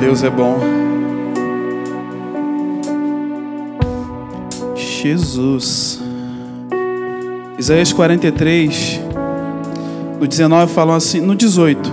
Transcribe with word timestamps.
Deus 0.00 0.22
é 0.22 0.30
bom. 0.30 0.58
Jesus. 4.74 6.00
Isaías 7.58 7.92
43, 7.92 9.00
no 10.20 10.26
19 10.26 10.72
falam 10.72 10.94
assim, 10.94 11.20
no 11.20 11.34
18. 11.34 11.90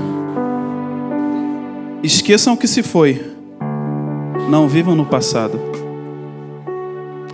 Esqueçam 2.03 2.53
o 2.53 2.57
que 2.57 2.67
se 2.67 2.83
foi. 2.83 3.33
Não 4.49 4.67
vivam 4.67 4.95
no 4.95 5.05
passado. 5.05 5.59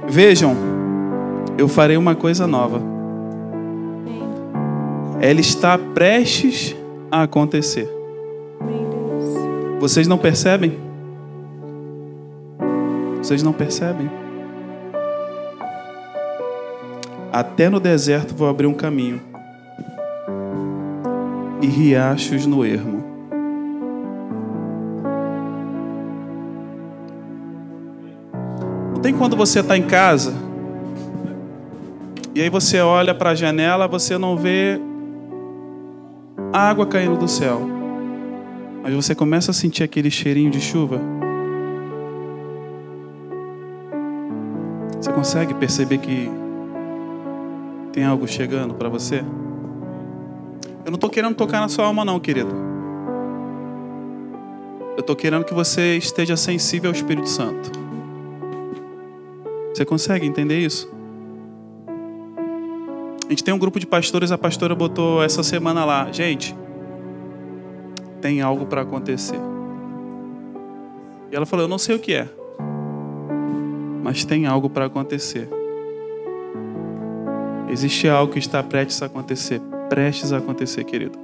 Vejam, 0.07 0.55
eu 1.57 1.67
farei 1.67 1.97
uma 1.97 2.15
coisa 2.15 2.45
nova. 2.47 2.81
Ela 5.19 5.39
está 5.39 5.77
prestes 5.77 6.75
a 7.11 7.23
acontecer. 7.23 7.98
Vocês 9.79 10.07
não 10.07 10.17
percebem? 10.17 10.77
Vocês 13.17 13.41
não 13.41 13.53
percebem? 13.53 14.09
Até 17.31 17.69
no 17.69 17.79
deserto 17.79 18.35
vou 18.35 18.49
abrir 18.49 18.67
um 18.67 18.73
caminho 18.73 19.21
e 21.61 21.67
riachos 21.67 22.45
no 22.45 22.65
ermo. 22.65 23.03
Não 28.93 29.01
tem 29.01 29.13
quando 29.13 29.37
você 29.37 29.61
está 29.61 29.77
em 29.77 29.83
casa 29.83 30.33
e 32.35 32.41
aí 32.41 32.49
você 32.49 32.79
olha 32.79 33.13
para 33.13 33.31
a 33.31 33.35
janela, 33.35 33.87
você 33.87 34.17
não 34.17 34.35
vê 34.35 34.79
água 36.51 36.85
caindo 36.85 37.17
do 37.17 37.27
céu, 37.27 37.78
mas 38.81 38.93
você 38.93 39.13
começa 39.13 39.51
a 39.51 39.53
sentir 39.53 39.83
aquele 39.83 40.09
cheirinho 40.09 40.49
de 40.49 40.59
chuva. 40.59 40.99
Você 44.99 45.11
consegue 45.11 45.53
perceber 45.53 45.97
que 45.97 46.29
tem 47.93 48.03
algo 48.03 48.27
chegando 48.27 48.73
para 48.73 48.89
você? 48.89 49.23
Eu 50.85 50.91
não 50.91 50.95
estou 50.95 51.09
querendo 51.09 51.35
tocar 51.35 51.59
na 51.59 51.69
sua 51.69 51.85
alma, 51.85 52.03
não, 52.03 52.19
querido. 52.19 52.53
Eu 54.97 55.01
estou 55.01 55.15
querendo 55.15 55.45
que 55.45 55.53
você 55.53 55.97
esteja 55.97 56.35
sensível 56.35 56.89
ao 56.89 56.95
Espírito 56.95 57.29
Santo. 57.29 57.71
Você 59.73 59.85
consegue 59.85 60.25
entender 60.25 60.59
isso? 60.59 60.91
A 63.25 63.29
gente 63.29 63.43
tem 63.43 63.53
um 63.53 63.59
grupo 63.59 63.79
de 63.79 63.85
pastores, 63.85 64.31
a 64.31 64.37
pastora 64.37 64.73
botou 64.73 65.23
essa 65.23 65.43
semana 65.43 65.85
lá. 65.85 66.11
Gente, 66.11 66.55
tem 68.21 68.41
algo 68.41 68.65
para 68.65 68.81
acontecer. 68.81 69.39
E 71.31 71.35
ela 71.35 71.45
falou: 71.45 71.65
Eu 71.65 71.69
não 71.69 71.77
sei 71.77 71.95
o 71.95 71.99
que 71.99 72.13
é, 72.13 72.27
mas 74.03 74.23
tem 74.23 74.45
algo 74.45 74.69
para 74.69 74.85
acontecer. 74.85 75.49
Existe 77.69 78.09
algo 78.09 78.33
que 78.33 78.39
está 78.39 78.63
prestes 78.63 79.01
a 79.03 79.05
acontecer. 79.05 79.61
Prestes 79.89 80.33
a 80.33 80.37
acontecer, 80.37 80.83
querido. 80.83 81.17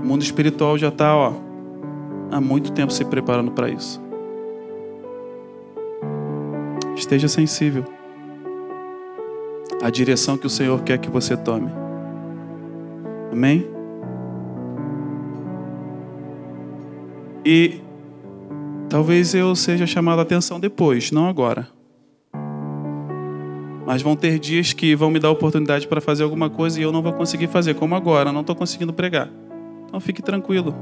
O 0.00 0.04
mundo 0.04 0.22
espiritual 0.22 0.78
já 0.78 0.88
está, 0.88 1.14
ó, 1.14 1.34
há 2.30 2.40
muito 2.40 2.72
tempo 2.72 2.92
se 2.92 3.04
preparando 3.04 3.52
para 3.52 3.68
isso. 3.68 4.00
Esteja 6.96 7.28
sensível 7.28 7.84
à 9.82 9.90
direção 9.90 10.38
que 10.38 10.46
o 10.46 10.50
Senhor 10.50 10.82
quer 10.82 10.98
que 10.98 11.10
você 11.10 11.36
tome. 11.36 11.70
Amém? 13.30 13.81
E 17.44 17.80
talvez 18.88 19.34
eu 19.34 19.54
seja 19.56 19.86
chamado 19.86 20.20
a 20.20 20.22
atenção 20.22 20.60
depois, 20.60 21.10
não 21.10 21.26
agora. 21.26 21.68
Mas 23.84 24.00
vão 24.00 24.14
ter 24.14 24.38
dias 24.38 24.72
que 24.72 24.94
vão 24.94 25.10
me 25.10 25.18
dar 25.18 25.30
oportunidade 25.30 25.88
para 25.88 26.00
fazer 26.00 26.22
alguma 26.22 26.48
coisa 26.48 26.78
e 26.78 26.82
eu 26.82 26.92
não 26.92 27.02
vou 27.02 27.12
conseguir 27.12 27.48
fazer, 27.48 27.74
como 27.74 27.94
agora, 27.94 28.32
não 28.32 28.42
estou 28.42 28.54
conseguindo 28.54 28.92
pregar. 28.92 29.28
Então 29.86 29.98
fique 29.98 30.22
tranquilo. 30.22 30.74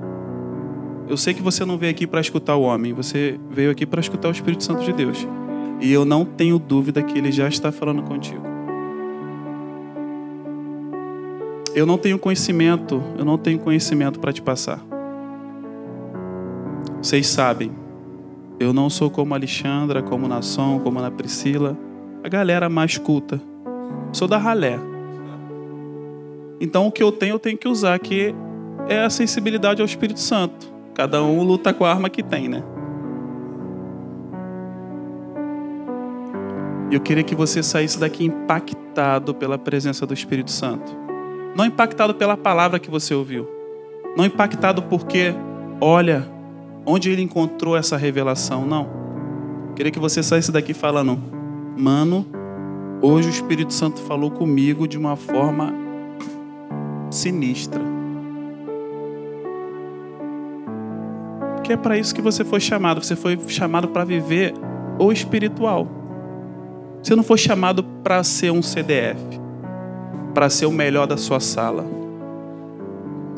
Eu 1.08 1.16
sei 1.16 1.34
que 1.34 1.42
você 1.42 1.64
não 1.64 1.78
veio 1.78 1.90
aqui 1.90 2.06
para 2.06 2.20
escutar 2.20 2.56
o 2.56 2.62
homem, 2.62 2.92
você 2.92 3.40
veio 3.50 3.70
aqui 3.70 3.84
para 3.84 4.00
escutar 4.00 4.28
o 4.28 4.32
Espírito 4.32 4.62
Santo 4.62 4.84
de 4.84 4.92
Deus. 4.92 5.26
E 5.80 5.90
eu 5.90 6.04
não 6.04 6.24
tenho 6.24 6.58
dúvida 6.58 7.02
que 7.02 7.18
ele 7.18 7.32
já 7.32 7.48
está 7.48 7.72
falando 7.72 8.02
contigo. 8.02 8.44
Eu 11.74 11.86
não 11.86 11.96
tenho 11.96 12.18
conhecimento, 12.18 13.02
eu 13.16 13.24
não 13.24 13.38
tenho 13.38 13.58
conhecimento 13.58 14.20
para 14.20 14.32
te 14.32 14.42
passar. 14.42 14.89
Vocês 17.02 17.26
sabem, 17.26 17.72
eu 18.58 18.74
não 18.74 18.90
sou 18.90 19.10
como 19.10 19.32
a 19.32 19.36
Alexandra, 19.36 20.02
como 20.02 20.28
Nação, 20.28 20.78
como 20.80 20.98
a 20.98 21.02
Ana 21.02 21.10
Priscila 21.10 21.76
a 22.22 22.28
galera 22.28 22.68
mais 22.68 22.98
culta. 22.98 23.40
Sou 24.12 24.28
da 24.28 24.36
ralé. 24.36 24.78
Então 26.60 26.86
o 26.86 26.92
que 26.92 27.02
eu 27.02 27.10
tenho, 27.10 27.34
eu 27.34 27.38
tenho 27.38 27.56
que 27.56 27.66
usar, 27.66 27.98
que 27.98 28.34
é 28.86 29.02
a 29.02 29.08
sensibilidade 29.08 29.80
ao 29.80 29.86
Espírito 29.86 30.20
Santo. 30.20 30.70
Cada 30.94 31.22
um 31.22 31.42
luta 31.42 31.72
com 31.72 31.86
a 31.86 31.90
arma 31.90 32.10
que 32.10 32.22
tem, 32.22 32.48
né? 32.48 32.62
Eu 36.90 37.00
queria 37.00 37.22
que 37.22 37.34
você 37.34 37.62
saísse 37.62 37.98
daqui 37.98 38.24
impactado 38.24 39.34
pela 39.34 39.56
presença 39.56 40.04
do 40.04 40.12
Espírito 40.12 40.50
Santo. 40.50 40.92
Não 41.56 41.64
impactado 41.64 42.14
pela 42.14 42.36
palavra 42.36 42.78
que 42.78 42.90
você 42.90 43.14
ouviu. 43.14 43.48
Não 44.16 44.26
impactado 44.26 44.82
porque, 44.82 45.32
olha, 45.80 46.28
onde 46.90 47.10
ele 47.10 47.22
encontrou 47.22 47.76
essa 47.76 47.96
revelação. 47.96 48.66
Não. 48.66 48.88
Queria 49.76 49.92
que 49.92 49.98
você 49.98 50.22
saísse 50.22 50.50
daqui 50.50 50.74
falando, 50.74 51.18
Mano, 51.76 52.26
hoje 53.00 53.28
o 53.28 53.30
Espírito 53.30 53.72
Santo 53.72 54.00
falou 54.00 54.30
comigo 54.30 54.86
de 54.86 54.98
uma 54.98 55.16
forma 55.16 55.72
sinistra. 57.10 57.80
Que 61.62 61.72
é 61.72 61.76
para 61.76 61.96
isso 61.96 62.14
que 62.14 62.20
você 62.20 62.44
foi 62.44 62.60
chamado. 62.60 63.02
Você 63.02 63.14
foi 63.14 63.38
chamado 63.48 63.88
para 63.88 64.04
viver 64.04 64.52
o 64.98 65.12
espiritual. 65.12 65.88
Você 67.02 67.14
não 67.14 67.22
foi 67.22 67.38
chamado 67.38 67.82
para 67.82 68.22
ser 68.22 68.50
um 68.50 68.60
CDF, 68.60 69.20
para 70.34 70.50
ser 70.50 70.66
o 70.66 70.72
melhor 70.72 71.06
da 71.06 71.16
sua 71.16 71.40
sala. 71.40 71.99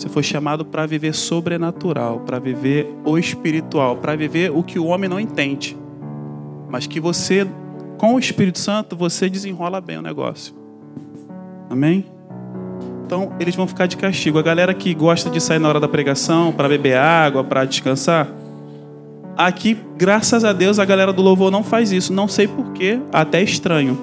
Você 0.02 0.08
foi 0.08 0.24
chamado 0.24 0.64
para 0.64 0.84
viver 0.84 1.14
sobrenatural, 1.14 2.18
para 2.26 2.40
viver 2.40 2.92
o 3.04 3.16
espiritual, 3.16 3.98
para 3.98 4.16
viver 4.16 4.50
o 4.50 4.60
que 4.60 4.76
o 4.76 4.86
homem 4.86 5.08
não 5.08 5.20
entende, 5.20 5.78
mas 6.68 6.88
que 6.88 6.98
você 6.98 7.46
com 7.98 8.16
o 8.16 8.18
Espírito 8.18 8.58
Santo 8.58 8.96
você 8.96 9.30
desenrola 9.30 9.80
bem 9.80 9.98
o 9.98 10.02
negócio. 10.02 10.52
Amém? 11.70 12.04
Então, 13.06 13.32
eles 13.38 13.54
vão 13.54 13.64
ficar 13.68 13.86
de 13.86 13.96
castigo. 13.96 14.40
A 14.40 14.42
galera 14.42 14.74
que 14.74 14.92
gosta 14.92 15.30
de 15.30 15.40
sair 15.40 15.60
na 15.60 15.68
hora 15.68 15.78
da 15.78 15.86
pregação 15.86 16.50
para 16.50 16.68
beber 16.68 16.96
água, 16.96 17.44
para 17.44 17.64
descansar, 17.64 18.26
aqui, 19.36 19.78
graças 19.96 20.44
a 20.44 20.52
Deus, 20.52 20.80
a 20.80 20.84
galera 20.84 21.12
do 21.12 21.22
louvor 21.22 21.52
não 21.52 21.62
faz 21.62 21.92
isso. 21.92 22.12
Não 22.12 22.26
sei 22.26 22.48
porquê, 22.48 22.98
até 23.12 23.40
estranho. 23.40 23.96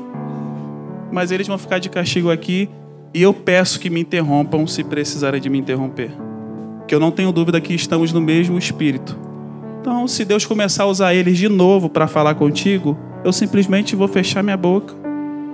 Mas 1.12 1.30
eles 1.30 1.46
vão 1.46 1.58
ficar 1.58 1.80
de 1.80 1.90
castigo 1.90 2.32
aqui 2.32 2.70
e 3.14 3.22
eu 3.22 3.34
peço 3.34 3.80
que 3.80 3.90
me 3.90 4.02
interrompam 4.02 4.68
se 4.68 4.84
precisarem 4.84 5.42
de 5.42 5.50
me 5.50 5.58
interromper. 5.58 6.12
Que 6.88 6.94
eu 6.94 7.00
não 7.00 7.12
tenho 7.12 7.32
dúvida 7.32 7.60
que 7.60 7.74
estamos 7.74 8.14
no 8.14 8.22
mesmo 8.22 8.58
espírito. 8.58 9.18
Então, 9.82 10.08
se 10.08 10.26
Deus 10.26 10.46
começar 10.46 10.84
a 10.84 10.88
usar 10.88 11.14
eles 11.14 11.38
de 11.38 11.48
novo 11.48 11.90
para 11.90 12.08
falar 12.08 12.36
contigo, 12.36 12.98
eu 13.24 13.32
simplesmente 13.32 13.96
vou 13.96 14.08
fechar 14.08 14.44
minha 14.44 14.58
boca 14.58 14.94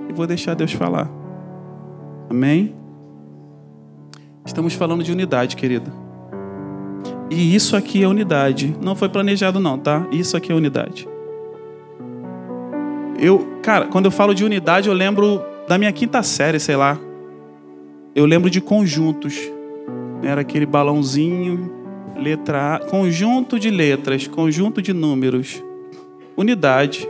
e 0.08 0.12
vou 0.12 0.26
deixar 0.26 0.54
Deus 0.54 0.72
falar. 0.72 1.10
Amém? 2.28 2.74
Estamos 4.44 4.74
falando 4.74 5.02
de 5.02 5.12
unidade, 5.12 5.56
querida. 5.56 5.92
E 7.30 7.54
isso 7.54 7.76
aqui 7.76 8.02
é 8.02 8.08
unidade. 8.08 8.76
Não 8.80 8.94
foi 8.94 9.08
planejado, 9.08 9.58
não, 9.58 9.78
tá? 9.78 10.06
Isso 10.12 10.36
aqui 10.36 10.52
é 10.52 10.54
unidade. 10.54 11.08
Eu, 13.18 13.58
cara, 13.62 13.86
quando 13.86 14.04
eu 14.04 14.10
falo 14.10 14.34
de 14.34 14.44
unidade, 14.44 14.88
eu 14.88 14.94
lembro 14.94 15.42
da 15.66 15.78
minha 15.78 15.92
quinta 15.92 16.22
série, 16.22 16.60
sei 16.60 16.76
lá. 16.76 16.98
Eu 18.16 18.24
lembro 18.24 18.48
de 18.48 18.62
conjuntos. 18.62 19.38
Era 20.22 20.40
aquele 20.40 20.64
balãozinho, 20.64 21.70
letra 22.16 22.76
A, 22.76 22.78
conjunto 22.78 23.60
de 23.60 23.68
letras, 23.68 24.26
conjunto 24.26 24.80
de 24.80 24.94
números. 24.94 25.62
Unidade. 26.34 27.06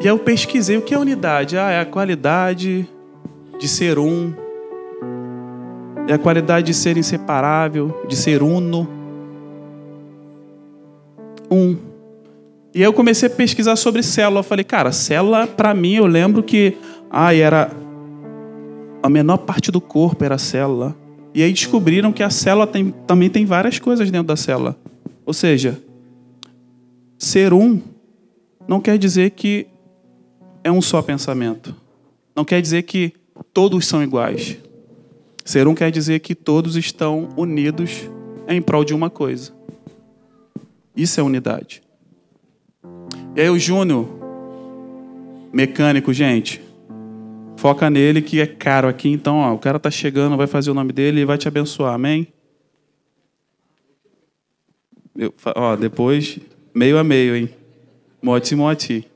E 0.00 0.04
aí 0.04 0.06
eu 0.06 0.20
pesquisei 0.20 0.76
o 0.76 0.82
que 0.82 0.94
é 0.94 0.98
unidade. 0.98 1.58
Ah, 1.58 1.72
é 1.72 1.80
a 1.80 1.84
qualidade 1.84 2.88
de 3.58 3.66
ser 3.66 3.98
um. 3.98 4.32
É 6.06 6.12
a 6.12 6.18
qualidade 6.18 6.68
de 6.68 6.74
ser 6.74 6.96
inseparável, 6.96 8.04
de 8.06 8.14
ser 8.14 8.40
uno. 8.40 8.88
Um. 11.50 11.76
E 12.72 12.78
aí 12.78 12.84
eu 12.84 12.92
comecei 12.92 13.28
a 13.28 13.32
pesquisar 13.32 13.74
sobre 13.74 14.00
célula. 14.02 14.38
Eu 14.40 14.44
falei, 14.44 14.64
cara, 14.64 14.92
célula, 14.92 15.46
para 15.46 15.74
mim, 15.74 15.94
eu 15.94 16.06
lembro 16.06 16.40
que 16.40 16.76
ah, 17.14 17.34
era 17.34 17.70
a 19.02 19.08
menor 19.10 19.36
parte 19.36 19.70
do 19.70 19.82
corpo 19.82 20.24
era 20.24 20.36
a 20.36 20.38
célula. 20.38 20.96
E 21.34 21.42
aí 21.42 21.52
descobriram 21.52 22.10
que 22.10 22.22
a 22.22 22.30
célula 22.30 22.66
tem, 22.66 22.90
também 23.06 23.28
tem 23.28 23.44
várias 23.44 23.78
coisas 23.78 24.10
dentro 24.10 24.28
da 24.28 24.36
célula. 24.36 24.76
Ou 25.26 25.34
seja, 25.34 25.78
ser 27.18 27.52
um 27.52 27.82
não 28.66 28.80
quer 28.80 28.96
dizer 28.96 29.30
que 29.32 29.66
é 30.64 30.72
um 30.72 30.80
só 30.80 31.02
pensamento. 31.02 31.76
Não 32.34 32.46
quer 32.46 32.62
dizer 32.62 32.84
que 32.84 33.12
todos 33.52 33.86
são 33.86 34.02
iguais. 34.02 34.56
Ser 35.44 35.66
um 35.68 35.74
quer 35.74 35.90
dizer 35.90 36.20
que 36.20 36.34
todos 36.34 36.76
estão 36.76 37.28
unidos 37.36 38.08
em 38.48 38.62
prol 38.62 38.84
de 38.84 38.94
uma 38.94 39.10
coisa. 39.10 39.52
Isso 40.96 41.20
é 41.20 41.22
unidade. 41.22 41.82
E 43.34 43.40
aí 43.40 43.50
o 43.50 43.58
Júnior, 43.58 44.08
mecânico, 45.52 46.12
gente, 46.12 46.62
foca 47.62 47.88
nele 47.88 48.20
que 48.20 48.40
é 48.40 48.46
caro 48.46 48.88
aqui, 48.88 49.08
então 49.08 49.36
ó, 49.36 49.54
o 49.54 49.58
cara 49.58 49.78
tá 49.78 49.88
chegando, 49.88 50.36
vai 50.36 50.48
fazer 50.48 50.72
o 50.72 50.74
nome 50.74 50.92
dele 50.92 51.20
e 51.20 51.24
vai 51.24 51.38
te 51.38 51.46
abençoar, 51.46 51.94
amém? 51.94 52.26
Eu, 55.16 55.32
ó, 55.54 55.76
depois, 55.76 56.40
meio 56.74 56.98
a 56.98 57.04
meio, 57.04 57.36
hein? 57.36 57.48
Moti, 58.20 58.56
moti. 58.56 59.06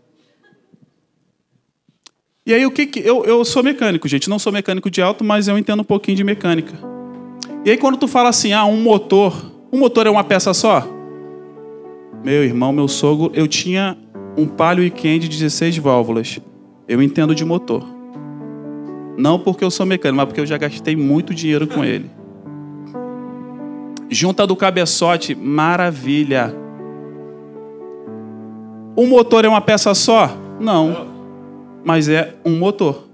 E 2.47 2.55
aí, 2.55 2.65
o 2.65 2.71
que, 2.71 2.87
que 2.87 3.01
eu, 3.01 3.25
eu 3.25 3.45
sou 3.45 3.65
mecânico, 3.65 4.07
gente. 4.07 4.31
Não 4.31 4.39
sou 4.39 4.53
mecânico 4.53 4.89
de 4.89 5.03
alto, 5.03 5.25
mas 5.25 5.49
eu 5.49 5.59
entendo 5.59 5.81
um 5.81 5.85
pouquinho 5.85 6.17
de 6.17 6.23
mecânica. 6.23 6.79
E 7.65 7.71
aí, 7.71 7.77
quando 7.77 7.97
tu 7.97 8.07
fala 8.07 8.29
assim, 8.29 8.53
ah, 8.53 8.65
um 8.65 8.81
motor. 8.81 9.51
Um 9.73 9.79
motor 9.81 10.07
é 10.07 10.11
uma 10.11 10.23
peça 10.23 10.55
só? 10.55 10.87
Meu 12.23 12.45
irmão, 12.45 12.73
meu 12.73 12.87
sogro, 12.87 13.33
eu 13.35 13.49
tinha 13.49 13.99
um 14.37 14.47
Palio 14.47 14.85
Weekend 14.85 15.29
de 15.29 15.37
16 15.37 15.79
válvulas. 15.79 16.39
Eu 16.87 17.03
entendo 17.03 17.35
de 17.35 17.45
motor. 17.45 17.96
Não 19.17 19.39
porque 19.39 19.65
eu 19.65 19.71
sou 19.71 19.87
mecânico, 19.87 20.17
mas 20.17 20.27
porque 20.27 20.41
eu 20.41 20.47
já 20.47 20.59
gastei 20.59 20.95
muito 20.95 21.35
dinheiro 21.35 21.67
com 21.67 21.85
ele. 21.85 22.11
Junta 24.11 24.47
do 24.47 24.55
cabeçote, 24.55 25.35
maravilha. 25.35 26.55
Um 28.97 29.07
motor 29.07 29.45
é 29.45 29.49
uma 29.49 29.61
peça 29.61 29.95
só? 29.95 30.37
Não 30.61 31.17
mas 31.87 32.09
é 32.09 32.35
um 32.45 32.59
motor. 32.59 33.05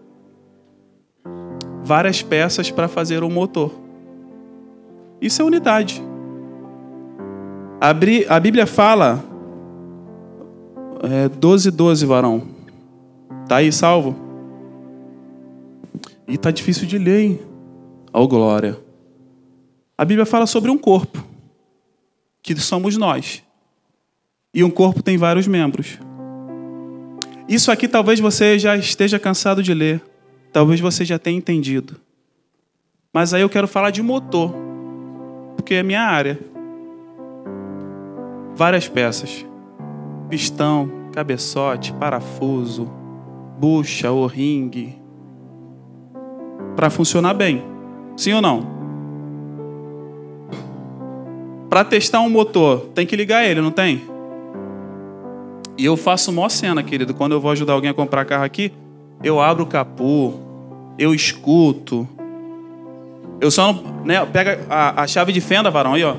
Várias 1.85 2.23
peças 2.23 2.71
para 2.71 2.89
fazer 2.89 3.23
um 3.23 3.29
motor. 3.29 3.71
Isso 5.21 5.43
é 5.43 5.45
unidade. 5.45 6.03
A 7.79 8.41
Bíblia 8.41 8.67
fala, 8.67 9.23
é, 11.03 11.29
12, 11.29 11.71
12, 11.71 12.07
varão. 12.07 12.45
Tá 13.47 13.57
aí 13.57 13.71
salvo? 13.71 14.17
E 16.27 16.37
tá 16.39 16.51
difícil 16.51 16.87
de 16.87 16.99
ler, 16.99 17.21
hein? 17.21 17.41
Oh, 18.13 18.29
glória. 18.29 18.79
A 19.97 20.05
Bíblia 20.05 20.27
fala 20.27 20.47
sobre 20.47 20.71
um 20.71 20.79
corpo, 20.79 21.25
que 22.43 22.55
somos 22.57 22.97
nós. 22.97 23.43
E 24.55 24.63
um 24.63 24.71
corpo 24.71 25.03
tem 25.03 25.17
vários 25.17 25.47
membros. 25.47 25.99
Isso 27.49 27.71
aqui 27.71 27.89
talvez 27.89 28.21
você 28.21 28.59
já 28.59 28.77
esteja 28.77 29.19
cansado 29.19 29.63
de 29.63 29.75
ler, 29.75 30.03
talvez 30.53 30.81
você 30.81 31.05
já 31.05 31.19
tenha 31.19 31.37
entendido. 31.37 32.01
Mas 33.13 33.35
aí 33.35 33.43
eu 33.43 33.49
quero 33.49 33.69
falar 33.69 33.91
de 33.91 34.03
motor, 34.03 34.55
porque 35.57 35.75
é 35.75 35.83
minha 35.83 36.03
área. 36.03 36.39
Várias 38.55 38.89
peças: 38.89 39.45
pistão, 40.29 40.91
cabeçote, 41.13 41.93
parafuso, 41.95 42.91
bucha, 43.59 44.11
o 44.11 44.27
ringue. 44.27 45.02
Para 46.77 46.91
funcionar 46.91 47.35
bem. 47.35 47.63
Sim 48.17 48.35
ou 48.35 48.43
não? 48.43 48.67
Para 51.69 51.85
testar 51.85 52.21
um 52.21 52.29
motor, 52.29 52.81
tem 52.95 53.07
que 53.07 53.17
ligar 53.17 53.45
ele, 53.45 53.61
não 53.61 53.71
tem? 53.71 54.03
E 55.79 55.85
eu 55.85 55.97
faço 55.97 56.31
mó 56.31 56.49
cena, 56.49 56.83
querido. 56.83 57.15
Quando 57.15 57.33
eu 57.33 57.41
vou 57.41 57.51
ajudar 57.51 57.73
alguém 57.73 57.91
a 57.91 57.95
comprar 57.95 58.25
carro 58.25 58.45
aqui, 58.45 58.73
eu 59.25 59.41
abro 59.41 59.65
o 59.65 59.67
capô, 59.67 60.35
eu 60.99 61.15
escuto. 61.15 62.07
Eu 63.41 63.51
só 63.51 63.73
não. 63.73 63.83
Né, 64.05 64.25
pega 64.27 64.61
a, 64.69 65.03
a 65.03 65.07
chave 65.07 65.33
de 65.33 65.41
fenda, 65.41 65.71
varão, 65.71 65.95
aí, 65.95 66.05
ó. 66.05 66.17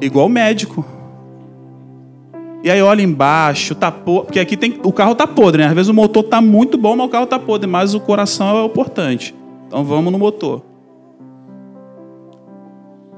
Igual 0.00 0.28
médico. 0.28 0.84
E 2.62 2.70
aí 2.70 2.82
olha 2.82 3.02
embaixo, 3.02 3.74
tá 3.74 3.90
podre. 3.90 4.26
Porque 4.26 4.40
aqui 4.40 4.56
tem. 4.56 4.78
O 4.82 4.92
carro 4.92 5.14
tá 5.14 5.26
podre, 5.26 5.62
né? 5.62 5.68
Às 5.68 5.74
vezes 5.74 5.88
o 5.88 5.94
motor 5.94 6.22
tá 6.24 6.40
muito 6.40 6.76
bom, 6.76 6.94
mas 6.94 7.06
o 7.06 7.10
carro 7.10 7.26
tá 7.26 7.38
podre. 7.38 7.68
Mas 7.68 7.94
o 7.94 8.00
coração 8.00 8.48
é 8.48 8.62
o 8.62 8.66
importante. 8.66 9.34
Então 9.66 9.84
vamos 9.84 10.12
no 10.12 10.18
motor. 10.18 10.62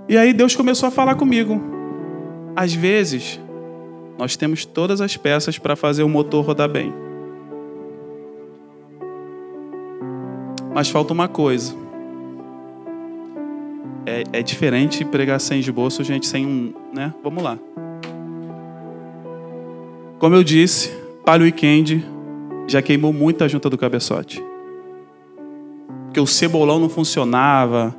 E 0.09 0.17
aí 0.17 0.33
Deus 0.33 0.55
começou 0.55 0.89
a 0.89 0.93
falar 0.93 1.17
comigo. 1.17 1.61
Às 2.55 2.73
vezes, 2.75 3.41
nós 4.19 4.37
temos 4.37 4.65
todas 4.65 5.01
as 5.01 5.17
peças 5.17 5.59
para 5.59 5.75
fazer 5.75 6.03
o 6.03 6.09
motor 6.09 6.45
rodar 6.45 6.69
bem. 6.69 6.93
Mas 10.75 10.89
falta 10.89 11.13
uma 11.13 11.29
coisa. 11.29 11.75
É, 14.07 14.25
é 14.33 14.43
diferente 14.43 15.05
pregar 15.05 15.41
sem 15.41 15.61
esboço, 15.61 16.05
gente, 16.05 16.27
sem 16.27 16.47
um. 16.47 16.73
Né? 16.95 17.13
Vamos 17.23 17.43
lá. 17.43 17.59
Como 20.23 20.37
eu 20.37 20.45
disse, 20.45 20.97
para 21.25 21.43
o 21.43 21.45
weekend 21.45 22.07
já 22.69 22.81
queimou 22.81 23.13
muito 23.13 23.43
a 23.43 23.49
junta 23.49 23.69
do 23.69 23.77
cabeçote. 23.77 24.41
Porque 26.05 26.21
o 26.21 26.29
cebolão 26.29 26.79
não 26.79 26.89
funcionava, 26.89 27.93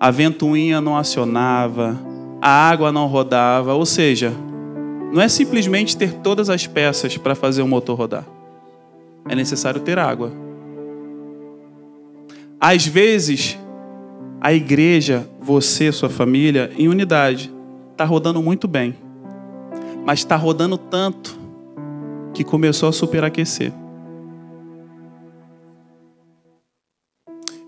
a 0.00 0.10
ventoinha 0.10 0.80
não 0.80 0.96
acionava, 0.96 1.96
a 2.42 2.68
água 2.68 2.90
não 2.90 3.06
rodava, 3.06 3.74
ou 3.74 3.86
seja, 3.86 4.32
não 5.12 5.22
é 5.22 5.28
simplesmente 5.28 5.96
ter 5.96 6.14
todas 6.14 6.50
as 6.50 6.66
peças 6.66 7.16
para 7.16 7.36
fazer 7.36 7.62
o 7.62 7.68
motor 7.68 7.96
rodar. 7.96 8.24
É 9.28 9.36
necessário 9.36 9.80
ter 9.80 10.00
água. 10.00 10.32
Às 12.60 12.88
vezes, 12.88 13.56
a 14.40 14.52
igreja, 14.52 15.30
você, 15.40 15.92
sua 15.92 16.08
família, 16.08 16.72
em 16.76 16.88
unidade, 16.88 17.54
está 17.92 18.04
rodando 18.04 18.42
muito 18.42 18.66
bem. 18.66 18.96
Mas 20.04 20.18
está 20.18 20.34
rodando 20.34 20.76
tanto 20.76 21.37
que 22.38 22.44
começou 22.44 22.88
a 22.88 22.92
superaquecer. 22.92 23.72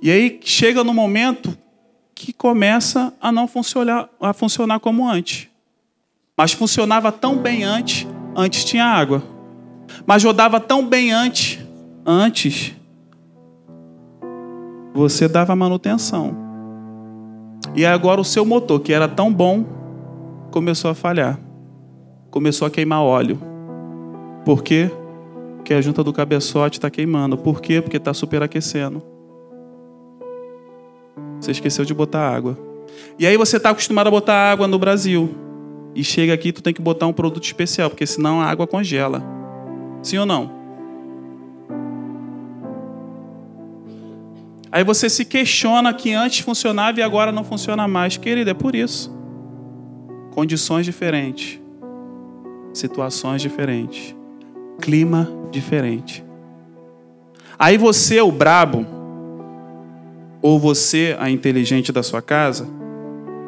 E 0.01 0.09
aí 0.09 0.39
chega 0.45 0.85
no 0.85 0.95
momento 0.95 1.59
que 2.15 2.33
começa 2.33 3.13
a 3.21 3.33
não 3.33 3.49
funcionar, 3.49 4.09
a 4.21 4.33
funcionar 4.33 4.79
como 4.79 5.09
antes. 5.09 5.49
Mas 6.37 6.53
funcionava 6.53 7.11
tão 7.11 7.37
bem 7.37 7.65
antes, 7.65 8.07
antes 8.37 8.65
tinha 8.65 8.85
água. 8.85 9.25
Mas 10.07 10.23
rodava 10.23 10.61
tão 10.61 10.87
bem 10.87 11.11
antes, 11.11 11.59
antes 12.07 12.73
você 14.95 15.27
dava 15.27 15.57
manutenção. 15.57 16.33
E 17.75 17.85
agora 17.85 18.21
o 18.21 18.25
seu 18.25 18.47
motor, 18.47 18.79
que 18.79 18.93
era 18.93 19.09
tão 19.09 19.33
bom, 19.33 19.65
começou 20.53 20.93
a 20.93 20.95
falhar. 20.95 21.41
Começou 22.31 22.69
a 22.69 22.71
queimar 22.71 23.03
óleo. 23.03 23.50
Por 24.45 24.63
quê? 24.63 24.91
Porque 25.57 25.75
a 25.75 25.81
junta 25.81 26.03
do 26.03 26.13
cabeçote 26.13 26.79
está 26.79 26.91
queimando. 26.91 27.37
Por 27.37 27.61
quê? 27.61 27.81
Porque 27.81 27.97
está 27.97 28.15
superaquecendo. 28.15 29.03
Você 31.41 31.53
esqueceu 31.53 31.85
de 31.85 31.95
botar 31.95 32.29
água. 32.35 32.59
E 33.19 33.27
aí 33.27 33.37
você 33.37 33.57
está 33.57 33.71
acostumado 33.71 34.09
a 34.09 34.11
botar 34.11 34.35
água 34.35 34.67
no 34.67 34.79
Brasil 34.79 35.35
e 35.95 36.05
chega 36.05 36.33
aqui 36.33 36.53
tu 36.53 36.63
tem 36.63 36.73
que 36.73 36.83
botar 36.83 37.07
um 37.07 37.13
produto 37.13 37.45
especial, 37.45 37.91
porque 37.91 38.07
senão 38.07 38.41
a 38.41 38.47
água 38.47 38.67
congela. 38.67 39.23
Sim 40.03 40.19
ou 40.19 40.27
não? 40.27 40.61
Aí 44.73 44.85
você 44.85 45.11
se 45.11 45.25
questiona 45.25 45.93
que 45.93 46.13
antes 46.13 46.41
funcionava 46.41 47.01
e 47.01 47.03
agora 47.03 47.33
não 47.33 47.43
funciona 47.43 47.89
mais. 47.89 48.17
Querido, 48.17 48.51
é 48.51 48.55
por 48.55 48.75
isso. 48.75 49.13
Condições 50.33 50.87
diferentes, 50.87 51.61
situações 52.73 53.43
diferentes, 53.43 54.15
clima 54.81 55.31
diferente. 55.51 56.25
Aí 57.59 57.77
você, 57.77 58.21
o 58.21 58.33
brabo, 58.33 58.87
ou 60.41 60.59
você, 60.59 61.15
a 61.21 61.31
inteligente 61.31 61.93
da 61.93 62.03
sua 62.03 62.23
casa, 62.23 62.67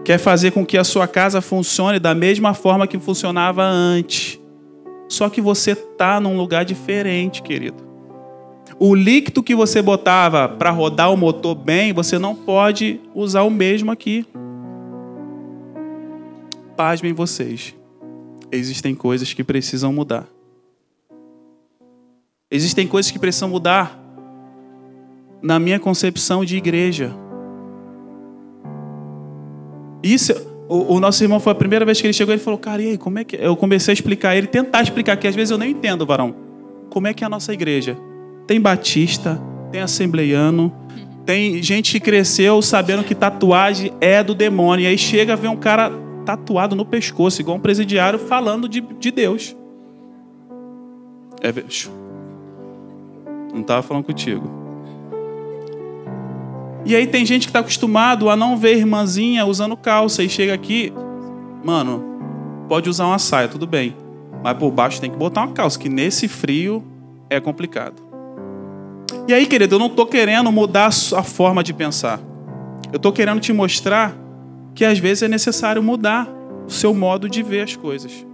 quer 0.04 0.18
fazer 0.18 0.50
com 0.50 0.66
que 0.66 0.76
a 0.76 0.84
sua 0.84 1.08
casa 1.08 1.40
funcione 1.40 1.98
da 1.98 2.14
mesma 2.14 2.52
forma 2.52 2.86
que 2.86 2.98
funcionava 2.98 3.64
antes. 3.64 4.38
Só 5.08 5.28
que 5.28 5.40
você 5.40 5.72
está 5.72 6.20
num 6.20 6.36
lugar 6.36 6.64
diferente, 6.64 7.42
querido. 7.42 7.82
O 8.78 8.94
líquido 8.94 9.42
que 9.42 9.54
você 9.54 9.80
botava 9.80 10.48
para 10.48 10.70
rodar 10.70 11.12
o 11.12 11.16
motor 11.16 11.54
bem, 11.54 11.92
você 11.92 12.18
não 12.18 12.34
pode 12.34 13.00
usar 13.14 13.42
o 13.42 13.50
mesmo 13.50 13.90
aqui. 13.90 14.26
Pasmem 16.76 17.12
vocês. 17.12 17.74
Existem 18.50 18.94
coisas 18.94 19.32
que 19.32 19.44
precisam 19.44 19.92
mudar. 19.92 20.26
Existem 22.54 22.86
coisas 22.86 23.10
que 23.10 23.18
precisam 23.18 23.48
mudar 23.48 23.98
na 25.40 25.58
minha 25.58 25.80
concepção 25.80 26.44
de 26.44 26.58
igreja. 26.58 27.10
Isso, 30.02 30.34
o, 30.68 30.96
o, 30.96 31.00
nosso 31.00 31.24
irmão 31.24 31.40
foi 31.40 31.52
a 31.52 31.54
primeira 31.54 31.86
vez 31.86 31.98
que 31.98 32.06
ele 32.06 32.12
chegou, 32.12 32.34
ele 32.34 32.42
falou, 32.42 32.58
cara, 32.58 32.82
e 32.82 32.90
aí, 32.90 32.98
como 32.98 33.18
é 33.18 33.24
que. 33.24 33.36
Eu 33.36 33.56
comecei 33.56 33.92
a 33.92 33.94
explicar 33.94 34.36
ele, 34.36 34.46
tentar 34.46 34.82
explicar, 34.82 35.16
que 35.16 35.26
às 35.26 35.34
vezes 35.34 35.50
eu 35.50 35.56
nem 35.56 35.70
entendo, 35.70 36.04
varão. 36.04 36.34
Como 36.90 37.06
é 37.06 37.14
que 37.14 37.24
é 37.24 37.26
a 37.26 37.30
nossa 37.30 37.54
igreja? 37.54 37.96
Tem 38.46 38.60
batista, 38.60 39.40
tem 39.70 39.80
assembleiano, 39.80 40.70
tem 41.24 41.62
gente 41.62 41.92
que 41.92 42.00
cresceu 42.00 42.60
sabendo 42.60 43.02
que 43.02 43.14
tatuagem 43.14 43.94
é 43.98 44.22
do 44.22 44.34
demônio. 44.34 44.84
E 44.84 44.86
aí 44.88 44.98
chega 44.98 45.32
a 45.32 45.36
ver 45.36 45.48
um 45.48 45.56
cara 45.56 45.90
tatuado 46.26 46.76
no 46.76 46.84
pescoço, 46.84 47.40
igual 47.40 47.56
um 47.56 47.60
presidiário, 47.60 48.18
falando 48.18 48.68
de, 48.68 48.82
de 48.82 49.10
Deus. 49.10 49.56
É, 51.40 51.50
não 53.52 53.60
estava 53.60 53.82
falando 53.82 54.04
contigo. 54.04 54.50
E 56.84 56.96
aí 56.96 57.06
tem 57.06 57.24
gente 57.24 57.42
que 57.42 57.50
está 57.50 57.60
acostumado 57.60 58.28
a 58.28 58.36
não 58.36 58.56
ver 58.56 58.76
irmãzinha 58.76 59.46
usando 59.46 59.76
calça 59.76 60.22
e 60.22 60.28
chega 60.28 60.52
aqui, 60.52 60.92
mano, 61.62 62.04
pode 62.68 62.88
usar 62.88 63.06
uma 63.06 63.18
saia, 63.18 63.46
tudo 63.46 63.66
bem. 63.66 63.96
Mas 64.42 64.56
por 64.56 64.70
baixo 64.72 65.00
tem 65.00 65.10
que 65.10 65.16
botar 65.16 65.42
uma 65.42 65.52
calça, 65.52 65.78
que 65.78 65.88
nesse 65.88 66.26
frio 66.26 66.82
é 67.30 67.38
complicado. 67.38 68.02
E 69.28 69.32
aí, 69.32 69.46
querido, 69.46 69.76
eu 69.76 69.78
não 69.78 69.86
estou 69.86 70.06
querendo 70.06 70.50
mudar 70.50 70.88
a 70.88 71.22
forma 71.22 71.62
de 71.62 71.72
pensar. 71.72 72.18
Eu 72.92 72.96
estou 72.96 73.12
querendo 73.12 73.40
te 73.40 73.52
mostrar 73.52 74.16
que 74.74 74.84
às 74.84 74.98
vezes 74.98 75.22
é 75.22 75.28
necessário 75.28 75.82
mudar 75.82 76.28
o 76.66 76.70
seu 76.70 76.92
modo 76.92 77.28
de 77.28 77.42
ver 77.42 77.62
as 77.62 77.76
coisas. 77.76 78.26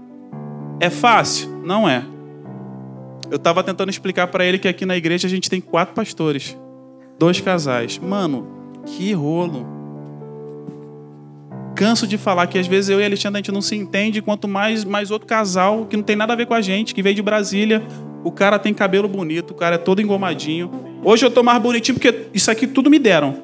É 0.80 0.88
fácil? 0.88 1.62
Não 1.64 1.88
é. 1.88 2.04
Eu 3.30 3.37
estava 3.37 3.62
tentando 3.62 3.90
explicar 3.90 4.26
para 4.28 4.44
ele 4.44 4.58
que 4.58 4.68
aqui 4.68 4.87
na 4.87 4.97
igreja 4.97 5.26
a 5.26 5.30
gente 5.30 5.50
tem 5.50 5.61
quatro 5.61 5.94
pastores, 5.94 6.56
dois 7.18 7.40
casais. 7.40 7.99
Mano, 7.99 8.47
que 8.87 9.12
rolo. 9.12 9.66
Canso 11.75 12.06
de 12.06 12.16
falar 12.16 12.47
que 12.47 12.58
às 12.58 12.66
vezes 12.66 12.90
eu 12.90 13.00
e 13.00 13.02
a 13.02 13.06
Alexandre 13.06 13.37
a 13.37 13.40
gente 13.40 13.52
não 13.52 13.62
se 13.62 13.76
entende, 13.76 14.23
quanto 14.23 14.49
mais 14.49 14.85
mais 14.85 15.11
outro 15.11 15.28
casal 15.28 15.87
que 15.87 15.97
não 15.97 16.02
tem 16.02 16.16
nada 16.16 16.32
a 16.32 16.37
ver 16.37 16.47
com 16.47 16.54
a 16.54 16.61
gente, 16.61 16.94
que 16.94 17.02
veio 17.02 17.14
de 17.14 17.23
Brasília. 17.23 17.82
O 18.25 18.32
cara 18.32 18.58
tem 18.58 18.75
cabelo 18.75 19.06
bonito, 19.06 19.52
o 19.52 19.54
cara 19.54 19.76
é 19.76 19.78
todo 19.78 20.00
engomadinho. 20.00 20.70
Hoje 21.04 21.25
eu 21.25 21.30
tô 21.30 21.42
mais 21.42 21.62
bonitinho 21.62 21.94
porque 21.94 22.26
isso 22.35 22.50
aqui 22.50 22.66
tudo 22.66 22.90
me 22.90 22.99
deram. 22.99 23.42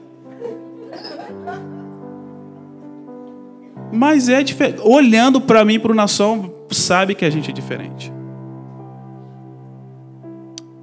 Mas 3.93 4.29
é 4.29 4.43
diferente. 4.43 4.81
Olhando 4.83 5.41
para 5.41 5.65
mim, 5.65 5.79
para 5.79 5.93
o 5.93 5.95
nação, 5.95 6.53
sabe 6.71 7.15
que 7.15 7.25
a 7.25 7.31
gente 7.31 7.51
é 7.51 7.53
diferente. 7.53 8.13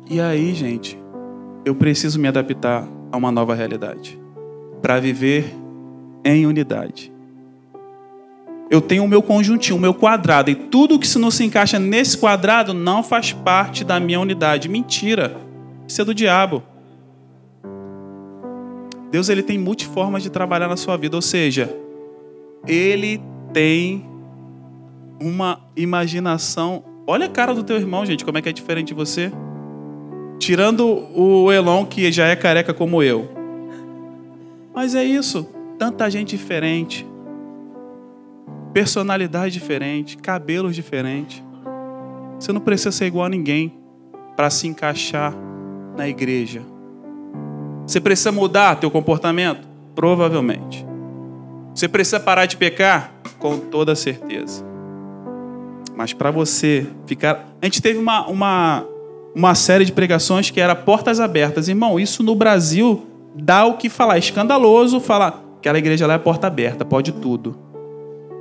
E 0.10 0.20
aí, 0.20 0.54
gente, 0.54 1.00
eu 1.64 1.76
preciso 1.76 2.20
me 2.20 2.28
adaptar 2.28 2.88
a 3.12 3.18
uma 3.18 3.32
nova 3.32 3.54
realidade 3.54 4.20
para 4.82 5.00
viver 5.00 5.54
em 6.24 6.46
unidade. 6.46 7.12
Eu 8.70 8.80
tenho 8.80 9.04
o 9.04 9.08
meu 9.08 9.22
conjuntinho, 9.22 9.78
o 9.78 9.80
meu 9.80 9.94
quadrado, 9.94 10.50
e 10.50 10.56
tudo 10.56 10.98
que 10.98 11.18
não 11.18 11.30
se 11.30 11.44
encaixa 11.44 11.78
nesse 11.78 12.18
quadrado 12.18 12.74
não 12.74 13.04
faz 13.04 13.34
parte 13.34 13.84
da 13.84 14.00
minha 14.00 14.20
unidade. 14.20 14.70
Mentira. 14.70 15.36
Isso 15.88 16.02
é 16.02 16.06
do 16.06 16.14
diabo. 16.16 16.64
Deus 19.12 19.28
ele 19.28 19.44
tem 19.44 19.58
multiformas 19.60 20.24
de 20.24 20.30
trabalhar 20.30 20.70
na 20.70 20.78
sua 20.78 20.96
vida, 20.96 21.18
ou 21.18 21.22
seja, 21.22 21.76
ele 22.66 23.22
tem 23.52 24.06
uma 25.22 25.60
imaginação. 25.76 26.84
Olha 27.06 27.26
a 27.26 27.30
cara 27.30 27.54
do 27.54 27.64
teu 27.64 27.76
irmão, 27.76 28.06
gente, 28.06 28.24
como 28.24 28.38
é 28.38 28.42
que 28.42 28.48
é 28.48 28.54
diferente 28.54 28.88
de 28.88 28.94
você. 28.94 29.32
Tirando 30.42 31.08
o 31.16 31.52
Elon, 31.52 31.86
que 31.86 32.12
já 32.12 32.26
é 32.26 32.36
careca 32.36 32.74
como 32.74 33.04
eu. 33.04 33.30
Mas 34.74 34.96
é 34.96 35.04
isso. 35.04 35.48
Tanta 35.78 36.10
gente 36.10 36.36
diferente. 36.36 37.06
Personalidade 38.74 39.54
diferente. 39.54 40.18
Cabelos 40.18 40.76
diferentes. 40.76 41.44
Você 42.40 42.52
não 42.52 42.60
precisa 42.60 42.92
ser 42.92 43.06
igual 43.06 43.28
a 43.28 43.30
ninguém 43.30 43.72
para 44.36 44.50
se 44.50 44.68
encaixar 44.68 45.32
na 45.96 46.10
igreja. 46.10 46.64
Você 47.86 48.02
precisa 48.02 48.32
mudar 48.32 48.78
teu 48.78 48.90
comportamento? 48.90 49.68
Provavelmente. 49.94 50.84
Você 51.76 51.88
precisa 51.88 52.20
parar 52.20 52.48
de 52.48 52.58
pecar? 52.58 53.14
Com 53.38 53.60
toda 53.60 53.94
certeza. 53.94 54.66
Mas 55.96 56.14
para 56.14 56.32
você 56.32 56.88
ficar. 57.06 57.48
A 57.62 57.66
gente 57.66 57.80
teve 57.80 58.00
uma, 58.00 58.26
uma, 58.26 58.88
uma 59.36 59.56
série 59.56 59.86
de 59.86 59.92
pregações 59.92 60.50
que 60.50 60.60
era 60.60 60.76
portas 60.76 61.20
abertas. 61.20 61.68
Irmão, 61.68 62.00
isso 62.00 62.24
no 62.24 62.36
Brasil 62.36 63.06
dá 63.36 63.66
o 63.66 63.78
que 63.78 63.90
falar. 63.90 64.16
É 64.16 64.20
escandaloso 64.20 65.00
falar. 65.00 65.44
Aquela 65.58 65.78
igreja 65.78 66.08
lá 66.08 66.16
é 66.16 66.18
porta 66.18 66.48
aberta, 66.48 66.84
pode 66.84 67.12
tudo. 67.12 67.56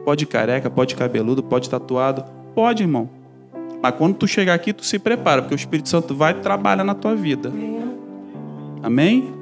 Pode 0.04 0.26
careca, 0.26 0.70
pode 0.70 0.96
cabeludo, 0.96 1.42
pode 1.42 1.68
tatuado. 1.68 2.24
Pode, 2.54 2.82
irmão. 2.82 3.08
Mas 3.82 3.94
quando 3.94 4.14
tu 4.14 4.26
chegar 4.26 4.54
aqui, 4.54 4.72
tu 4.72 4.84
se 4.84 4.98
prepara, 4.98 5.42
porque 5.42 5.54
o 5.54 5.56
Espírito 5.56 5.88
Santo 5.88 6.14
vai 6.14 6.34
trabalhar 6.34 6.84
na 6.84 6.94
tua 6.94 7.14
vida. 7.14 7.52
Amém? 8.82 9.32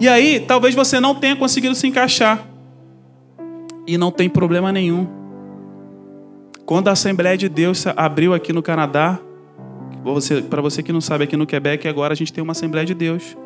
E 0.00 0.08
aí, 0.08 0.40
talvez 0.40 0.74
você 0.74 1.00
não 1.00 1.14
tenha 1.14 1.34
conseguido 1.36 1.74
se 1.74 1.86
encaixar 1.86 2.46
e 3.86 3.98
não 3.98 4.10
tem 4.10 4.28
problema 4.28 4.70
nenhum. 4.70 5.06
Quando 6.64 6.88
a 6.88 6.92
Assembleia 6.92 7.36
de 7.36 7.48
Deus 7.48 7.86
abriu 7.96 8.34
aqui 8.34 8.52
no 8.52 8.62
Canadá, 8.62 9.18
para 10.48 10.60
você 10.62 10.82
que 10.82 10.92
não 10.92 11.00
sabe, 11.00 11.24
aqui 11.24 11.36
no 11.36 11.46
Quebec 11.46 11.86
agora 11.88 12.12
a 12.12 12.16
gente 12.16 12.32
tem 12.32 12.42
uma 12.42 12.52
Assembleia 12.52 12.86
de 12.86 12.94
Deus. 12.94 13.36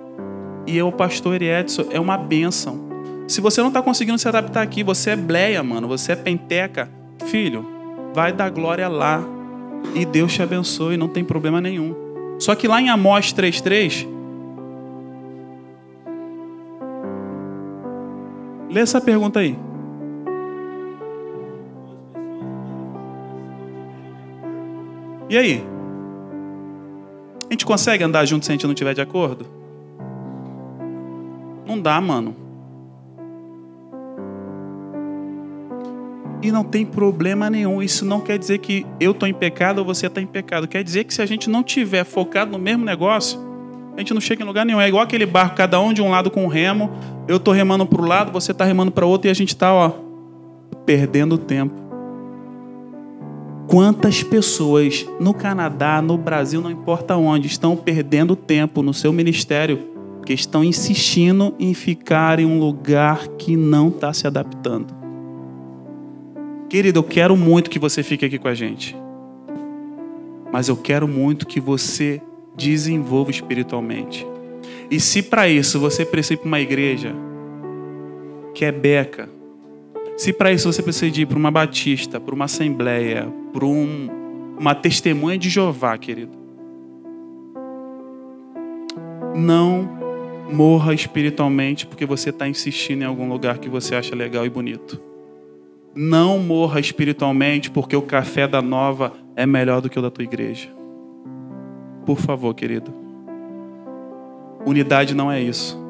E 0.66 0.76
eu, 0.76 0.88
o 0.88 0.92
pastor 0.92 1.40
Edson, 1.42 1.86
é 1.90 1.98
uma 1.98 2.16
bênção. 2.16 2.92
Se 3.26 3.40
você 3.40 3.60
não 3.60 3.68
está 3.68 3.82
conseguindo 3.82 4.18
se 4.18 4.28
adaptar 4.28 4.62
aqui, 4.62 4.82
você 4.82 5.10
é 5.10 5.16
bleia, 5.16 5.62
mano, 5.62 5.88
você 5.88 6.12
é 6.12 6.16
penteca, 6.16 6.88
filho, 7.26 7.66
vai 8.14 8.32
dar 8.32 8.50
glória 8.50 8.88
lá. 8.88 9.22
E 9.94 10.04
Deus 10.04 10.32
te 10.32 10.42
abençoe, 10.42 10.96
não 10.96 11.08
tem 11.08 11.24
problema 11.24 11.60
nenhum. 11.60 11.94
Só 12.38 12.54
que 12.54 12.68
lá 12.68 12.80
em 12.80 12.88
Amós 12.88 13.32
3,3, 13.32 14.06
lê 18.70 18.80
essa 18.80 19.00
pergunta 19.00 19.40
aí. 19.40 19.56
E 25.28 25.38
aí? 25.38 25.71
A 27.52 27.54
gente 27.54 27.66
consegue 27.66 28.02
andar 28.02 28.24
junto 28.24 28.46
se 28.46 28.50
a 28.50 28.54
gente 28.54 28.64
não 28.64 28.72
estiver 28.72 28.94
de 28.94 29.02
acordo? 29.02 29.46
Não 31.66 31.78
dá, 31.78 32.00
mano. 32.00 32.34
E 36.40 36.50
não 36.50 36.64
tem 36.64 36.86
problema 36.86 37.50
nenhum. 37.50 37.82
Isso 37.82 38.06
não 38.06 38.22
quer 38.22 38.38
dizer 38.38 38.56
que 38.56 38.86
eu 38.98 39.10
estou 39.10 39.28
em 39.28 39.34
pecado 39.34 39.80
ou 39.80 39.84
você 39.84 40.06
está 40.06 40.18
em 40.18 40.26
pecado. 40.26 40.66
Quer 40.66 40.82
dizer 40.82 41.04
que 41.04 41.12
se 41.12 41.20
a 41.20 41.26
gente 41.26 41.50
não 41.50 41.62
tiver 41.62 42.04
focado 42.04 42.52
no 42.52 42.58
mesmo 42.58 42.86
negócio, 42.86 43.38
a 43.94 44.00
gente 44.00 44.14
não 44.14 44.20
chega 44.22 44.42
em 44.42 44.46
lugar 44.46 44.64
nenhum. 44.64 44.80
É 44.80 44.88
igual 44.88 45.02
aquele 45.02 45.26
barco, 45.26 45.54
cada 45.54 45.78
um 45.78 45.92
de 45.92 46.00
um 46.00 46.08
lado 46.08 46.30
com 46.30 46.46
um 46.46 46.48
remo. 46.48 46.90
Eu 47.28 47.36
estou 47.36 47.52
remando 47.52 47.84
para 47.84 48.00
o 48.00 48.06
lado, 48.06 48.32
você 48.32 48.52
está 48.52 48.64
remando 48.64 48.90
para 48.90 49.04
outro 49.04 49.28
e 49.28 49.30
a 49.30 49.34
gente 49.34 49.50
está, 49.50 49.74
ó, 49.74 49.92
perdendo 50.86 51.36
tempo. 51.36 51.81
Quantas 53.66 54.22
pessoas 54.22 55.06
no 55.20 55.32
Canadá, 55.32 56.02
no 56.02 56.18
Brasil, 56.18 56.60
não 56.60 56.70
importa 56.70 57.16
onde, 57.16 57.46
estão 57.46 57.76
perdendo 57.76 58.36
tempo 58.36 58.82
no 58.82 58.92
seu 58.92 59.12
ministério 59.12 59.92
porque 60.22 60.34
estão 60.34 60.62
insistindo 60.62 61.52
em 61.58 61.74
ficar 61.74 62.38
em 62.38 62.46
um 62.46 62.60
lugar 62.60 63.26
que 63.38 63.56
não 63.56 63.88
está 63.88 64.12
se 64.12 64.24
adaptando. 64.24 64.94
Querido, 66.68 67.00
eu 67.00 67.02
quero 67.02 67.36
muito 67.36 67.68
que 67.68 67.78
você 67.78 68.04
fique 68.04 68.24
aqui 68.24 68.38
com 68.38 68.46
a 68.46 68.54
gente. 68.54 68.96
Mas 70.52 70.68
eu 70.68 70.76
quero 70.76 71.08
muito 71.08 71.44
que 71.44 71.58
você 71.58 72.22
desenvolva 72.56 73.32
espiritualmente. 73.32 74.24
E 74.88 75.00
se 75.00 75.22
para 75.24 75.48
isso 75.48 75.80
você 75.80 76.04
precisa 76.04 76.34
ir 76.34 76.36
para 76.36 76.46
uma 76.46 76.60
igreja 76.60 77.12
que 78.54 78.64
é 78.64 78.70
beca, 78.70 79.28
se 80.16 80.32
para 80.32 80.52
isso 80.52 80.70
você 80.70 80.82
precisa 80.82 81.20
ir 81.20 81.26
para 81.26 81.38
uma 81.38 81.50
batista, 81.50 82.20
para 82.20 82.34
uma 82.34 82.44
assembleia, 82.44 83.32
para 83.52 83.64
um, 83.64 84.56
uma 84.58 84.74
testemunha 84.74 85.38
de 85.38 85.48
Jeová, 85.48 85.96
querido, 85.98 86.42
não 89.34 89.88
morra 90.52 90.92
espiritualmente 90.92 91.86
porque 91.86 92.04
você 92.04 92.30
está 92.30 92.46
insistindo 92.46 93.02
em 93.02 93.06
algum 93.06 93.28
lugar 93.28 93.58
que 93.58 93.68
você 93.68 93.94
acha 93.94 94.14
legal 94.14 94.44
e 94.44 94.50
bonito. 94.50 95.00
Não 95.94 96.38
morra 96.38 96.80
espiritualmente 96.80 97.70
porque 97.70 97.96
o 97.96 98.02
café 98.02 98.46
da 98.46 98.62
nova 98.62 99.12
é 99.34 99.46
melhor 99.46 99.80
do 99.80 99.88
que 99.88 99.98
o 99.98 100.02
da 100.02 100.10
tua 100.10 100.24
igreja. 100.24 100.68
Por 102.04 102.18
favor, 102.18 102.54
querido. 102.54 102.92
Unidade 104.66 105.14
não 105.14 105.30
é 105.30 105.40
isso. 105.40 105.80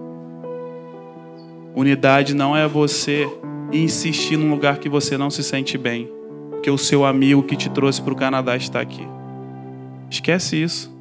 Unidade 1.74 2.34
não 2.34 2.56
é 2.56 2.66
você 2.66 3.28
insistir 3.72 4.36
num 4.36 4.50
lugar 4.50 4.78
que 4.78 4.88
você 4.88 5.16
não 5.16 5.30
se 5.30 5.42
sente 5.42 5.78
bem, 5.78 6.08
porque 6.50 6.70
o 6.70 6.78
seu 6.78 7.04
amigo 7.04 7.42
que 7.42 7.56
te 7.56 7.70
trouxe 7.70 8.00
para 8.00 8.12
o 8.12 8.16
Canadá 8.16 8.56
está 8.56 8.80
aqui. 8.80 9.06
Esquece 10.10 10.62
isso. 10.62 10.92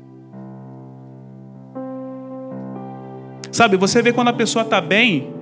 Sabe, 3.52 3.76
você 3.76 4.02
vê 4.02 4.14
quando 4.14 4.30
a 4.30 4.34
pessoa 4.34 4.64
está 4.64 4.80
bem, 4.80 5.34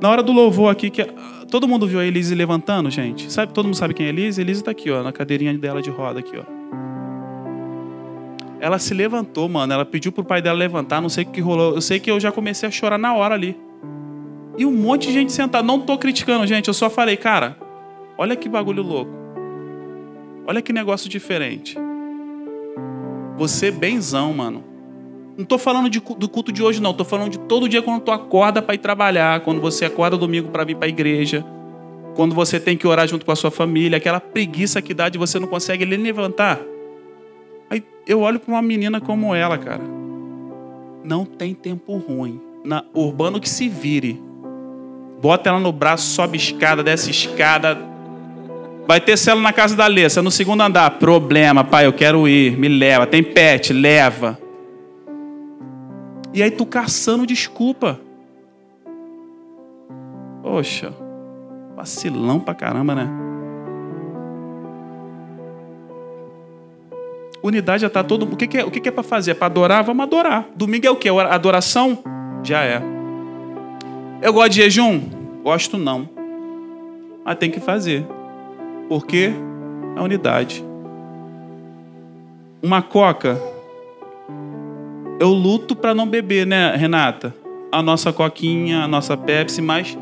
Na 0.00 0.10
hora 0.10 0.22
do 0.22 0.32
louvor 0.32 0.70
aqui, 0.70 0.90
que 0.90 1.02
todo 1.50 1.66
mundo 1.66 1.86
viu 1.86 1.98
a 1.98 2.04
Elise 2.04 2.34
levantando, 2.34 2.90
gente? 2.90 3.32
Sabe, 3.32 3.52
todo 3.52 3.64
mundo 3.64 3.76
sabe 3.76 3.94
quem 3.94 4.04
é 4.04 4.08
a 4.10 4.12
Elise? 4.12 4.40
Elise 4.40 4.62
tá 4.62 4.70
aqui, 4.70 4.90
ó, 4.90 5.02
na 5.02 5.12
cadeirinha 5.12 5.56
dela 5.56 5.80
de 5.80 5.88
roda 5.88 6.20
aqui, 6.20 6.36
ó. 6.36 6.42
Ela 8.60 8.78
se 8.78 8.92
levantou, 8.94 9.48
mano. 9.48 9.72
Ela 9.72 9.84
pediu 9.84 10.10
pro 10.12 10.24
pai 10.24 10.42
dela 10.42 10.58
levantar, 10.58 11.00
não 11.00 11.08
sei 11.08 11.24
o 11.24 11.26
que 11.28 11.40
rolou. 11.40 11.74
Eu 11.74 11.80
sei 11.80 12.00
que 12.00 12.10
eu 12.10 12.18
já 12.18 12.32
comecei 12.32 12.68
a 12.68 12.72
chorar 12.72 12.98
na 12.98 13.14
hora 13.14 13.34
ali. 13.34 13.56
E 14.56 14.64
um 14.64 14.72
monte 14.72 15.08
de 15.08 15.12
gente 15.12 15.32
sentada. 15.32 15.66
Não 15.66 15.80
tô 15.80 15.98
criticando, 15.98 16.46
gente. 16.46 16.68
Eu 16.68 16.74
só 16.74 16.88
falei, 16.88 17.16
cara, 17.16 17.56
olha 18.16 18.36
que 18.36 18.48
bagulho 18.48 18.82
louco. 18.82 19.10
Olha 20.46 20.60
que 20.60 20.72
negócio 20.72 21.08
diferente. 21.08 21.76
Você 23.36 23.70
benzão, 23.70 24.32
mano. 24.32 24.62
Não 25.36 25.44
tô 25.44 25.58
falando 25.58 25.90
de, 25.90 26.00
do 26.00 26.28
culto 26.28 26.52
de 26.52 26.62
hoje, 26.62 26.80
não. 26.80 26.94
Tô 26.94 27.04
falando 27.04 27.30
de 27.30 27.38
todo 27.38 27.68
dia 27.68 27.82
quando 27.82 28.02
tu 28.02 28.12
acorda 28.12 28.62
para 28.62 28.74
ir 28.74 28.78
trabalhar, 28.78 29.40
quando 29.40 29.60
você 29.60 29.84
acorda 29.84 30.16
domingo 30.16 30.50
para 30.50 30.64
vir 30.64 30.76
para 30.76 30.86
a 30.86 30.88
igreja, 30.88 31.44
quando 32.14 32.34
você 32.34 32.60
tem 32.60 32.76
que 32.76 32.86
orar 32.86 33.08
junto 33.08 33.26
com 33.26 33.32
a 33.32 33.36
sua 33.36 33.50
família, 33.50 33.98
aquela 33.98 34.20
preguiça 34.20 34.80
que 34.80 34.94
dá 34.94 35.08
de 35.08 35.18
você 35.18 35.40
não 35.40 35.48
consegue 35.48 35.84
nem 35.84 35.98
levantar. 35.98 36.60
Aí 37.68 37.82
eu 38.06 38.20
olho 38.20 38.38
para 38.38 38.52
uma 38.52 38.62
menina 38.62 39.00
como 39.00 39.34
ela, 39.34 39.58
cara. 39.58 39.82
Não 41.02 41.24
tem 41.24 41.54
tempo 41.54 41.96
ruim. 41.96 42.40
Na, 42.64 42.84
urbano 42.94 43.40
que 43.40 43.48
se 43.48 43.68
vire. 43.68 44.22
Bota 45.24 45.48
ela 45.48 45.58
no 45.58 45.72
braço, 45.72 46.08
sobe 46.08 46.36
escada, 46.36 46.82
desce 46.82 47.10
escada. 47.10 47.78
Vai 48.86 49.00
ter 49.00 49.16
cela 49.16 49.40
na 49.40 49.54
casa 49.54 49.74
da 49.74 49.86
Alessa, 49.86 50.20
no 50.20 50.30
segundo 50.30 50.60
andar. 50.60 50.98
Problema, 50.98 51.64
pai, 51.64 51.86
eu 51.86 51.94
quero 51.94 52.28
ir, 52.28 52.58
me 52.58 52.68
leva. 52.68 53.06
Tem 53.06 53.22
pet, 53.22 53.72
leva. 53.72 54.38
E 56.34 56.42
aí 56.42 56.50
tu 56.50 56.66
caçando 56.66 57.26
desculpa. 57.26 57.98
Poxa, 60.42 60.92
vacilão 61.74 62.38
pra 62.38 62.52
caramba, 62.52 62.94
né? 62.94 63.08
Unidade 67.42 67.80
já 67.80 67.88
tá 67.88 68.04
todo. 68.04 68.26
O 68.30 68.36
que, 68.36 68.46
que 68.46 68.58
é, 68.58 68.64
o 68.66 68.70
que, 68.70 68.78
que 68.78 68.90
é 68.90 68.92
para 68.92 69.02
fazer? 69.02 69.30
É 69.30 69.34
para 69.34 69.46
adorar? 69.46 69.82
Vamos 69.84 70.02
adorar. 70.02 70.44
Domingo 70.54 70.86
é 70.86 70.90
o 70.90 70.96
que? 70.96 71.08
Adoração? 71.08 72.04
Já 72.42 72.62
é. 72.62 72.82
Eu 74.20 74.34
gosto 74.34 74.50
de 74.50 74.56
jejum? 74.56 75.13
Gosto 75.44 75.76
não. 75.76 76.08
Mas 77.22 77.36
tem 77.36 77.50
que 77.50 77.60
fazer. 77.60 78.06
Porque 78.88 79.30
a 79.94 80.02
unidade. 80.02 80.64
Uma 82.62 82.80
coca. 82.80 83.38
Eu 85.20 85.28
luto 85.28 85.76
para 85.76 85.94
não 85.94 86.08
beber, 86.08 86.46
né, 86.46 86.74
Renata? 86.74 87.34
A 87.70 87.82
nossa 87.82 88.10
coquinha, 88.10 88.84
a 88.84 88.88
nossa 88.88 89.18
Pepsi, 89.18 89.60
mas 89.60 89.98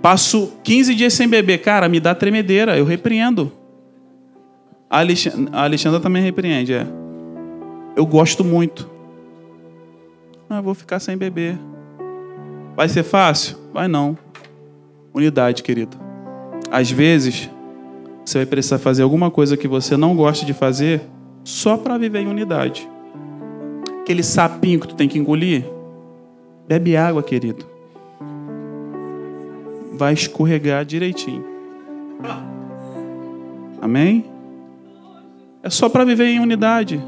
passo 0.00 0.50
15 0.64 0.94
dias 0.94 1.12
sem 1.12 1.28
beber. 1.28 1.58
Cara, 1.58 1.86
me 1.86 2.00
dá 2.00 2.14
tremedeira. 2.14 2.76
Eu 2.78 2.86
repreendo. 2.86 3.52
A 4.88 5.00
Alexandra, 5.00 5.58
a 5.58 5.64
Alexandra 5.64 6.00
também 6.00 6.22
repreende, 6.22 6.72
é. 6.72 6.86
Eu 7.94 8.06
gosto 8.06 8.42
muito. 8.42 8.88
Ah, 10.48 10.62
vou 10.62 10.74
ficar 10.74 11.00
sem 11.00 11.18
beber. 11.18 11.58
Vai 12.74 12.88
ser 12.88 13.02
fácil? 13.02 13.58
Vai 13.72 13.88
não. 13.88 14.23
Unidade, 15.14 15.62
querido. 15.62 15.96
Às 16.72 16.90
vezes, 16.90 17.48
você 18.24 18.38
vai 18.38 18.46
precisar 18.46 18.80
fazer 18.80 19.04
alguma 19.04 19.30
coisa 19.30 19.56
que 19.56 19.68
você 19.68 19.96
não 19.96 20.16
gosta 20.16 20.44
de 20.44 20.52
fazer 20.52 21.02
só 21.44 21.76
para 21.76 21.96
viver 21.96 22.18
em 22.20 22.26
unidade. 22.26 22.88
Aquele 24.00 24.24
sapinho 24.24 24.80
que 24.80 24.88
tu 24.88 24.96
tem 24.96 25.08
que 25.08 25.16
engolir, 25.16 25.64
bebe 26.66 26.96
água, 26.96 27.22
querido. 27.22 27.64
Vai 29.92 30.14
escorregar 30.14 30.84
direitinho. 30.84 31.44
Amém? 33.80 34.24
É 35.62 35.70
só 35.70 35.88
para 35.88 36.04
viver 36.04 36.26
em 36.26 36.40
unidade. 36.40 37.00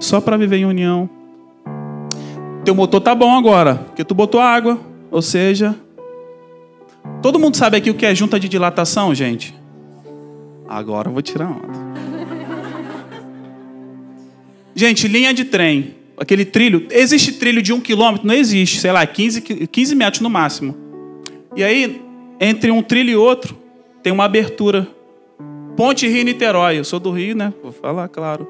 Só 0.00 0.20
para 0.20 0.36
viver 0.36 0.58
em 0.58 0.66
união. 0.66 1.08
Teu 2.62 2.74
motor 2.74 3.00
tá 3.00 3.14
bom 3.14 3.34
agora, 3.34 3.76
porque 3.76 4.04
tu 4.04 4.14
botou 4.14 4.40
água, 4.40 4.78
ou 5.10 5.22
seja, 5.22 5.74
todo 7.20 7.38
mundo 7.38 7.56
sabe 7.56 7.76
aqui 7.76 7.90
o 7.90 7.94
que 7.94 8.06
é 8.06 8.14
junta 8.14 8.38
de 8.38 8.48
dilatação, 8.48 9.14
gente? 9.14 9.54
Agora 10.68 11.08
eu 11.08 11.12
vou 11.12 11.22
tirar 11.22 11.50
onda. 11.50 11.92
Gente, 14.74 15.06
linha 15.06 15.34
de 15.34 15.44
trem, 15.44 15.94
aquele 16.16 16.44
trilho, 16.44 16.86
existe 16.90 17.32
trilho 17.32 17.60
de 17.60 17.72
um 17.72 17.80
quilômetro? 17.80 18.26
Não 18.26 18.34
existe, 18.34 18.80
sei 18.80 18.90
lá, 18.90 19.06
15, 19.06 19.42
15 19.42 19.94
metros 19.94 20.20
no 20.22 20.30
máximo. 20.30 20.74
E 21.54 21.62
aí, 21.62 22.00
entre 22.40 22.70
um 22.70 22.82
trilho 22.82 23.10
e 23.10 23.16
outro, 23.16 23.56
tem 24.02 24.12
uma 24.12 24.24
abertura. 24.24 24.88
Ponte 25.76 26.08
Rio-Niterói, 26.08 26.78
eu 26.78 26.84
sou 26.84 26.98
do 26.98 27.10
Rio, 27.10 27.36
né? 27.36 27.52
Vou 27.62 27.72
falar, 27.72 28.08
claro. 28.08 28.48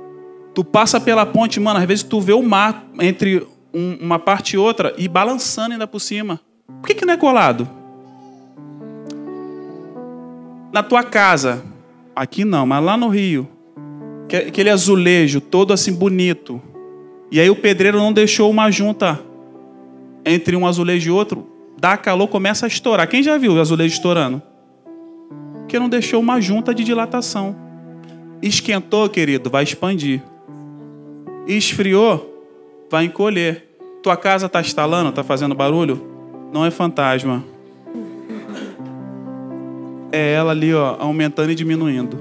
Tu 0.55 0.65
passa 0.65 1.01
pela 1.01 1.27
ponte, 1.27 1.59
mano, 1.59 1.81
às 1.81 1.87
vezes 1.87 2.05
tu 2.05 2.21
vê 2.21 2.33
o 2.33 2.43
mar 2.43 2.87
entre 3.01 3.47
um, 3.75 3.97
uma 4.01 4.19
parte 4.19 4.55
e 4.55 4.59
outra 4.59 4.95
e 4.97 5.09
balançando 5.09 5.73
ainda 5.73 5.87
por 5.87 6.01
cima. 6.01 6.41
Por 6.81 6.87
que, 6.87 6.95
que 6.95 7.05
não 7.05 7.15
é 7.15 7.17
colado? 7.17 7.69
Na 10.73 10.83
tua 10.83 11.05
casa, 11.05 11.63
aqui 12.17 12.47
não, 12.47 12.65
mas 12.65 12.83
lá 12.83 12.97
no 12.97 13.09
Rio, 13.09 13.47
aquele 14.49 14.71
azulejo 14.71 15.39
todo 15.39 15.71
assim 15.71 15.93
bonito. 15.93 16.63
E 17.31 17.39
aí 17.39 17.51
o 17.51 17.57
pedreiro 17.57 17.99
não 17.99 18.11
deixou 18.11 18.51
uma 18.51 18.71
junta 18.71 19.21
entre 20.25 20.57
um 20.57 20.67
azulejo 20.67 21.11
e 21.11 21.13
outro, 21.13 21.47
dá 21.79 21.97
calor, 21.99 22.27
começa 22.29 22.65
a 22.65 22.69
estourar. 22.69 23.07
Quem 23.07 23.23
já 23.23 23.37
viu 23.37 23.53
o 23.53 23.61
azulejo 23.61 23.93
estourando? 23.93 24.41
Porque 25.59 25.79
não 25.79 25.91
deixou 25.91 26.21
uma 26.21 26.41
junta 26.41 26.75
de 26.75 26.85
dilatação. 26.85 27.55
Esquentou, 28.41 29.11
querido, 29.11 29.51
vai 29.51 29.65
expandir. 29.65 30.23
Esfriou, 31.47 32.47
vai 32.91 33.05
encolher. 33.05 33.69
Tua 34.03 34.17
casa 34.17 34.47
está 34.47 34.61
estalando, 34.61 35.11
está 35.11 35.23
fazendo 35.23 35.55
barulho? 35.55 36.03
Não 36.51 36.65
é 36.65 36.71
fantasma. 36.71 37.45
É 40.13 40.35
ela 40.35 40.53
ali, 40.53 40.75
ó, 40.75 40.97
aumentando 41.01 41.51
e 41.51 41.55
diminuindo. 41.55 42.19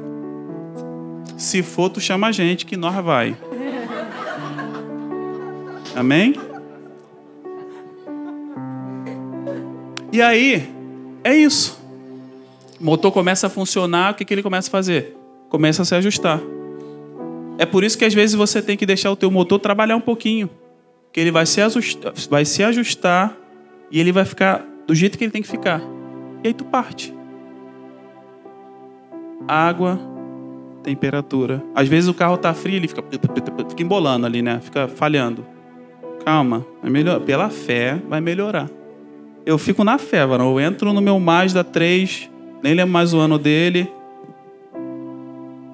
Se 1.37 1.61
for, 1.61 1.89
tu 1.89 1.99
chama 1.99 2.27
a 2.27 2.31
gente 2.31 2.65
que 2.65 2.77
nós 2.77 2.95
vai. 3.03 3.35
Amém? 5.95 6.35
E 10.13 10.21
aí, 10.21 10.69
é 11.23 11.35
isso. 11.35 11.79
O 12.79 12.83
motor 12.83 13.11
começa 13.11 13.47
a 13.47 13.49
funcionar, 13.49 14.13
o 14.13 14.15
que, 14.15 14.25
que 14.25 14.33
ele 14.33 14.41
começa 14.41 14.69
a 14.69 14.71
fazer? 14.71 15.15
Começa 15.49 15.81
a 15.81 15.85
se 15.85 15.93
ajustar. 15.93 16.39
É 17.57 17.65
por 17.65 17.83
isso 17.83 17.97
que 17.97 18.05
às 18.05 18.13
vezes 18.13 18.35
você 18.35 18.61
tem 18.61 18.75
que 18.75 18.85
deixar 18.85 19.11
o 19.11 19.15
teu 19.15 19.29
motor 19.29 19.59
trabalhar 19.59 19.95
um 19.95 20.01
pouquinho. 20.01 20.49
Que 21.11 21.19
ele 21.19 21.31
vai 21.31 21.45
se, 21.45 21.61
ajustar, 21.61 22.13
vai 22.29 22.45
se 22.45 22.63
ajustar 22.63 23.37
e 23.91 23.99
ele 23.99 24.11
vai 24.11 24.25
ficar 24.25 24.65
do 24.87 24.95
jeito 24.95 25.17
que 25.17 25.23
ele 25.23 25.31
tem 25.31 25.41
que 25.41 25.47
ficar. 25.47 25.81
E 26.43 26.47
aí 26.47 26.53
tu 26.53 26.63
parte. 26.65 27.13
Água, 29.47 29.99
temperatura. 30.83 31.63
Às 31.75 31.87
vezes 31.87 32.09
o 32.09 32.13
carro 32.13 32.37
tá 32.37 32.53
frio, 32.53 32.75
ele 32.75 32.87
fica, 32.87 33.03
fica 33.69 33.83
embolando 33.83 34.25
ali, 34.25 34.41
né? 34.41 34.59
Fica 34.61 34.87
falhando. 34.87 35.45
Calma, 36.25 36.65
vai 36.81 36.91
melhor. 36.91 37.19
pela 37.21 37.49
fé 37.49 37.97
vai 38.07 38.21
melhorar. 38.21 38.69
Eu 39.45 39.57
fico 39.57 39.83
na 39.83 39.97
fé, 39.97 40.25
mano. 40.25 40.43
Eu 40.43 40.59
entro 40.59 40.93
no 40.93 41.01
meu 41.01 41.19
Mazda 41.19 41.63
3, 41.63 42.29
nem 42.61 42.73
lembro 42.73 42.93
mais 42.93 43.13
o 43.13 43.19
ano 43.19 43.37
dele. 43.37 43.91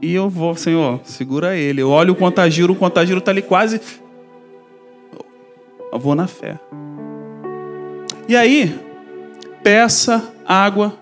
E 0.02 0.14
eu 0.14 0.30
vou, 0.30 0.56
Senhor, 0.56 1.00
segura 1.04 1.56
ele. 1.56 1.82
Eu 1.82 1.90
olho 1.90 2.14
o 2.14 2.16
contagiro, 2.16 2.74
o 2.74 2.76
contagiro 2.76 3.20
está 3.20 3.32
ali 3.32 3.42
quase. 3.42 3.82
Eu 5.92 6.00
vou 6.00 6.16
na 6.16 6.28
fé. 6.28 6.60
E 8.28 8.36
aí, 8.36 8.74
peça, 9.64 10.34
água. 10.46 10.94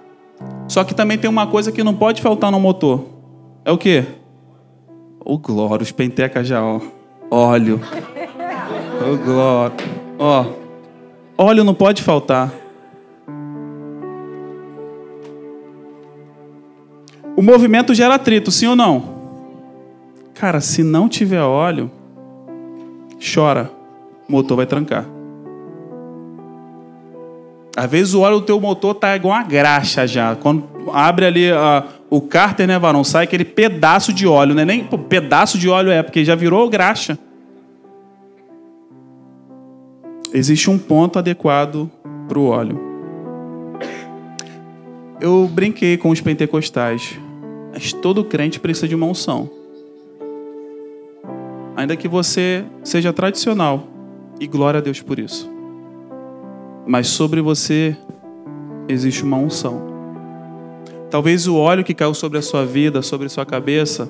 Só 0.67 0.84
que 0.84 0.93
também 0.95 1.17
tem 1.17 1.30
uma 1.30 1.47
coisa 1.47 1.71
que 1.71 1.84
não 1.84 1.93
pode 1.93 2.21
faltar 2.21 2.51
no 2.51 2.60
motor. 2.60 3.06
É 3.63 3.71
o 3.71 3.78
quê? 3.78 4.06
O 5.23 5.38
glória, 5.38 5.84
os 5.84 5.91
penteca 5.91 6.43
já, 6.43 6.63
ó. 6.63 6.80
Óleo. 7.30 7.82
O 9.01 9.17
glória. 9.23 9.75
Ó. 10.17 10.45
Óleo 11.38 11.63
não 11.63 11.73
pode 11.73 12.01
faltar. 12.01 12.51
O 17.36 17.41
movimento 17.41 17.93
gera 17.93 18.15
atrito, 18.15 18.49
sim 18.49 18.67
ou 18.67 18.75
não? 18.75 19.15
Cara, 20.34 20.62
se 20.62 20.84
não 20.84 21.10
tiver 21.10 21.41
óleo, 21.41 21.91
chora, 23.34 23.71
o 24.28 24.32
motor 24.32 24.58
vai 24.58 24.65
trancar. 24.65 25.06
Às 27.76 27.92
vezes 27.92 28.14
o 28.14 28.22
óleo 28.22 28.40
do 28.40 28.46
teu 28.46 28.60
motor 28.60 28.96
tá 28.96 29.16
igual 29.16 29.34
uma 29.34 29.44
graxa 29.44 30.08
já. 30.08 30.36
Quando 30.36 30.64
abre 30.94 31.26
ali 31.26 31.52
uh, 31.52 31.84
o 32.10 32.22
cárter, 32.22 32.68
né, 32.68 32.80
varão, 32.80 33.04
sai 33.04 33.26
aquele 33.26 33.44
pedaço 33.44 34.14
de 34.14 34.26
óleo, 34.26 34.56
né? 34.56 34.64
Nem 34.64 34.86
pô, 34.86 34.98
pedaço 34.98 35.58
de 35.58 35.68
óleo 35.68 35.92
é, 35.92 36.02
porque 36.02 36.24
já 36.24 36.36
virou 36.36 36.70
graxa. 36.70 37.20
Existe 40.34 40.70
um 40.70 40.78
ponto 40.78 41.20
adequado 41.20 41.90
para 42.28 42.40
o 42.40 42.48
óleo. 42.48 42.80
Eu 45.20 45.50
brinquei 45.52 45.98
com 45.98 46.10
os 46.10 46.22
pentecostais. 46.22 47.20
Mas 47.74 47.92
todo 47.92 48.24
crente 48.24 48.60
precisa 48.60 48.88
de 48.88 48.96
uma 48.96 49.06
unção. 49.06 49.50
Ainda 51.76 51.96
que 51.98 52.08
você 52.08 52.64
seja 52.84 53.12
tradicional. 53.12 53.88
E 54.40 54.48
glória 54.48 54.80
a 54.80 54.82
Deus 54.82 55.02
por 55.02 55.20
isso. 55.20 55.55
Mas 56.88 57.08
sobre 57.08 57.41
você 57.41 57.98
existe 58.88 59.24
uma 59.24 59.38
unção. 59.38 59.82
Talvez 61.10 61.48
o 61.48 61.56
óleo 61.56 61.84
que 61.84 61.93
caiu 61.93 62.13
sobre 62.13 62.38
a 62.38 62.41
sua 62.41 62.65
vida, 62.65 63.02
sobre 63.02 63.28
a 63.28 63.30
sua 63.30 63.45
cabeça, 63.45 64.10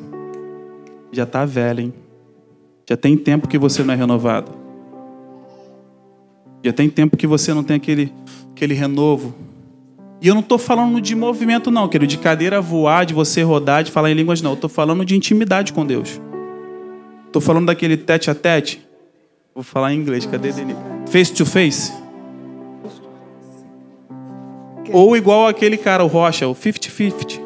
já 1.11 1.23
está 1.23 1.45
velho, 1.45 1.81
hein? 1.81 1.93
Já 2.89 2.97
tem 2.97 3.17
tempo 3.17 3.47
que 3.47 3.57
você 3.57 3.83
não 3.83 3.93
é 3.93 3.97
renovado. 3.97 4.51
Já 6.63 6.73
tem 6.73 6.89
tempo 6.89 7.15
que 7.15 7.27
você 7.27 7.53
não 7.53 7.63
tem 7.63 7.77
aquele, 7.77 8.11
aquele 8.51 8.73
renovo. 8.73 9.33
E 10.21 10.27
eu 10.27 10.33
não 10.33 10.41
estou 10.41 10.57
falando 10.57 10.99
de 10.99 11.15
movimento, 11.15 11.69
não, 11.69 11.87
querido, 11.87 12.09
de 12.09 12.17
cadeira 12.17 12.59
voar, 12.59 13.05
de 13.05 13.13
você 13.13 13.43
rodar, 13.43 13.83
de 13.83 13.91
falar 13.91 14.11
em 14.11 14.15
línguas, 14.15 14.41
não. 14.41 14.51
Eu 14.51 14.55
estou 14.55 14.69
falando 14.69 15.05
de 15.05 15.15
intimidade 15.15 15.73
com 15.73 15.85
Deus. 15.85 16.19
Estou 17.27 17.41
falando 17.41 17.67
daquele 17.67 17.97
tete 17.97 18.31
a 18.31 18.35
tete. 18.35 18.81
Vou 19.53 19.63
falar 19.63 19.93
em 19.93 19.99
inglês, 19.99 20.25
cadê 20.25 20.51
Denis? 20.51 20.75
Face 21.07 21.33
to 21.33 21.45
face. 21.45 22.04
Ou 24.91 25.15
igual 25.15 25.47
aquele 25.47 25.77
cara, 25.77 26.03
o 26.03 26.07
Rocha, 26.07 26.47
o 26.47 26.55
50-50. 26.55 27.39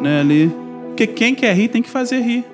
Né, 0.00 0.20
ali. 0.20 0.52
Porque 0.88 1.06
quem 1.06 1.34
quer 1.34 1.54
rir 1.54 1.68
tem 1.68 1.82
que 1.82 1.90
fazer 1.90 2.20
rir. 2.20 2.44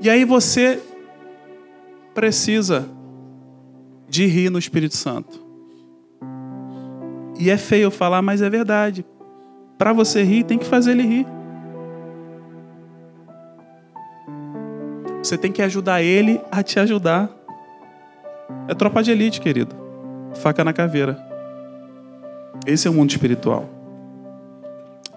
E 0.00 0.10
aí 0.10 0.24
você 0.24 0.80
precisa 2.14 2.88
de 4.08 4.26
rir 4.26 4.50
no 4.50 4.58
Espírito 4.58 4.96
Santo. 4.96 5.44
E 7.38 7.50
é 7.50 7.56
feio 7.56 7.90
falar, 7.90 8.22
mas 8.22 8.40
é 8.40 8.48
verdade. 8.48 9.04
Para 9.76 9.92
você 9.92 10.22
rir, 10.22 10.44
tem 10.44 10.58
que 10.58 10.64
fazer 10.64 10.92
ele 10.92 11.02
rir. 11.02 11.26
Você 15.22 15.36
tem 15.36 15.50
que 15.50 15.60
ajudar 15.60 16.02
ele 16.02 16.40
a 16.50 16.62
te 16.62 16.78
ajudar. 16.78 17.28
É 18.68 18.74
tropa 18.74 19.02
de 19.02 19.10
elite, 19.10 19.40
querido. 19.40 19.85
Faca 20.36 20.64
na 20.64 20.72
caveira. 20.72 21.18
Esse 22.66 22.88
é 22.88 22.90
o 22.90 22.94
mundo 22.94 23.10
espiritual. 23.10 23.68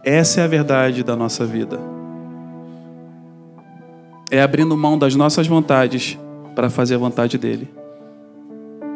Essa 0.03 0.41
é 0.41 0.43
a 0.43 0.47
verdade 0.47 1.03
da 1.03 1.15
nossa 1.15 1.45
vida. 1.45 1.79
É 4.31 4.41
abrindo 4.41 4.75
mão 4.77 4.97
das 4.97 5.15
nossas 5.15 5.47
vontades 5.47 6.17
para 6.55 6.69
fazer 6.69 6.95
a 6.95 6.97
vontade 6.99 7.37
dele. 7.37 7.67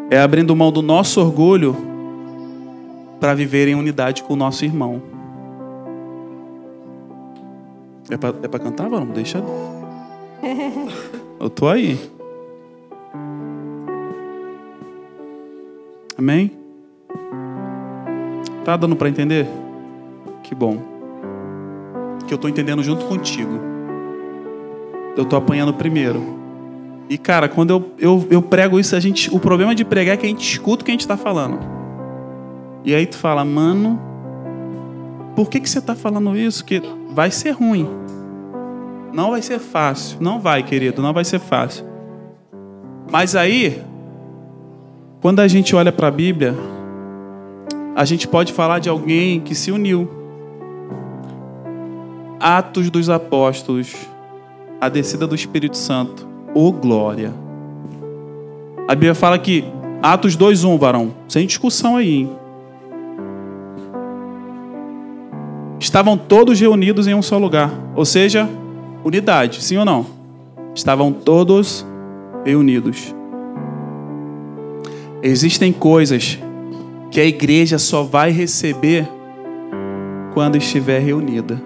É 0.09 0.19
abrindo 0.19 0.55
mão 0.55 0.71
do 0.71 0.81
nosso 0.81 1.19
orgulho 1.19 1.75
para 3.19 3.33
viver 3.33 3.67
em 3.67 3.75
unidade 3.75 4.21
com 4.21 4.33
o 4.33 4.35
nosso 4.35 4.63
irmão. 4.63 5.01
É 8.09 8.17
para 8.17 8.35
é 8.43 8.59
cantar, 8.59 8.89
vamos? 8.89 9.15
Deixa. 9.15 9.41
Eu 11.39 11.49
tô 11.49 11.67
aí. 11.67 12.12
Amém? 16.17 16.51
Tá 18.63 18.77
dando 18.77 18.95
para 18.95 19.09
entender? 19.09 19.47
Que 20.43 20.55
bom. 20.55 20.77
Que 22.27 22.33
eu 22.33 22.37
tô 22.37 22.47
entendendo 22.47 22.83
junto 22.83 23.05
contigo. 23.05 23.59
Eu 25.17 25.25
tô 25.25 25.35
apanhando 25.35 25.73
primeiro. 25.73 26.21
E 27.09 27.17
cara, 27.17 27.49
quando 27.49 27.71
eu, 27.71 27.91
eu, 27.99 28.27
eu 28.29 28.41
prego 28.41 28.79
isso, 28.79 28.95
a 28.95 28.99
gente, 28.99 29.33
o 29.33 29.39
problema 29.39 29.75
de 29.75 29.83
pregar 29.83 30.15
é 30.15 30.17
que 30.17 30.25
a 30.25 30.29
gente 30.29 30.49
escuta 30.49 30.81
o 30.81 30.85
que 30.85 30.91
a 30.91 30.93
gente 30.93 31.01
está 31.01 31.17
falando. 31.17 31.59
E 32.83 32.95
aí 32.95 33.05
tu 33.05 33.17
fala, 33.17 33.43
mano, 33.43 33.99
por 35.35 35.49
que, 35.49 35.59
que 35.59 35.69
você 35.69 35.79
está 35.79 35.95
falando 35.95 36.35
isso? 36.37 36.63
Que 36.63 36.81
vai 37.11 37.31
ser 37.31 37.51
ruim. 37.51 37.87
Não 39.13 39.31
vai 39.31 39.41
ser 39.41 39.59
fácil. 39.59 40.17
Não 40.21 40.39
vai, 40.39 40.63
querido, 40.63 41.01
não 41.01 41.13
vai 41.13 41.23
ser 41.23 41.39
fácil. 41.39 41.85
Mas 43.11 43.35
aí, 43.35 43.81
quando 45.23 45.39
a 45.39 45.47
gente 45.47 45.73
olha 45.73 45.89
para 45.89 46.09
a 46.09 46.11
Bíblia, 46.11 46.53
a 47.95 48.03
gente 48.03 48.27
pode 48.27 48.51
falar 48.51 48.79
de 48.79 48.89
alguém 48.89 49.39
que 49.39 49.55
se 49.55 49.71
uniu. 49.71 50.05
Atos 52.41 52.89
dos 52.89 53.09
Apóstolos, 53.09 53.95
a 54.81 54.89
descida 54.89 55.25
do 55.25 55.33
Espírito 55.33 55.77
Santo. 55.77 56.27
Ô 56.53 56.73
glória! 56.73 57.33
A 58.85 58.93
Bíblia 58.93 59.15
fala 59.15 59.39
que 59.39 59.63
Atos 60.01 60.35
2:1, 60.35 60.77
varão, 60.77 61.13
sem 61.29 61.47
discussão 61.47 61.95
aí. 61.95 62.15
Hein? 62.15 62.29
Estavam 65.79 66.17
todos 66.17 66.59
reunidos 66.59 67.07
em 67.07 67.13
um 67.13 67.21
só 67.21 67.37
lugar, 67.37 67.71
ou 67.95 68.03
seja, 68.03 68.49
unidade, 69.05 69.63
sim 69.63 69.77
ou 69.77 69.85
não? 69.85 70.05
Estavam 70.75 71.13
todos 71.13 71.85
reunidos. 72.43 73.15
Existem 75.25 75.71
coisas 75.71 76.37
que 77.09 77.17
a 77.21 77.23
igreja 77.23 77.79
só 77.79 78.03
vai 78.03 78.29
receber 78.29 79.07
quando 80.33 80.57
estiver 80.57 80.99
reunida. 80.99 81.63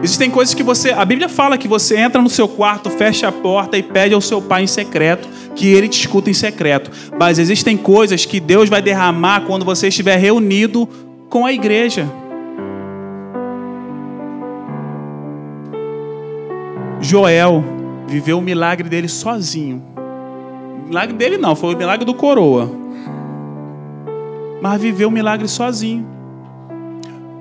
Existem 0.00 0.30
coisas 0.30 0.54
que 0.54 0.62
você, 0.62 0.92
a 0.92 1.04
Bíblia 1.04 1.28
fala 1.28 1.58
que 1.58 1.66
você 1.66 1.96
entra 1.96 2.22
no 2.22 2.30
seu 2.30 2.46
quarto, 2.46 2.88
fecha 2.90 3.26
a 3.26 3.32
porta 3.32 3.76
e 3.76 3.82
pede 3.82 4.14
ao 4.14 4.20
seu 4.20 4.40
pai 4.40 4.62
em 4.62 4.66
secreto, 4.68 5.28
que 5.56 5.66
ele 5.66 5.88
te 5.88 5.98
escuta 5.98 6.30
em 6.30 6.32
secreto. 6.32 6.92
Mas 7.18 7.40
existem 7.40 7.76
coisas 7.76 8.24
que 8.24 8.38
Deus 8.38 8.68
vai 8.68 8.80
derramar 8.80 9.40
quando 9.40 9.64
você 9.64 9.88
estiver 9.88 10.16
reunido 10.18 10.88
com 11.28 11.44
a 11.44 11.52
igreja. 11.52 12.08
Joel 17.00 17.64
viveu 18.06 18.38
o 18.38 18.42
milagre 18.42 18.88
dele 18.88 19.08
sozinho. 19.08 19.95
Milagre 20.86 21.16
dele 21.16 21.36
não, 21.36 21.56
foi 21.56 21.74
o 21.74 21.78
milagre 21.78 22.04
do 22.04 22.14
coroa. 22.14 22.70
Mas 24.62 24.80
viveu 24.80 25.08
o 25.08 25.12
milagre 25.12 25.48
sozinho. 25.48 26.06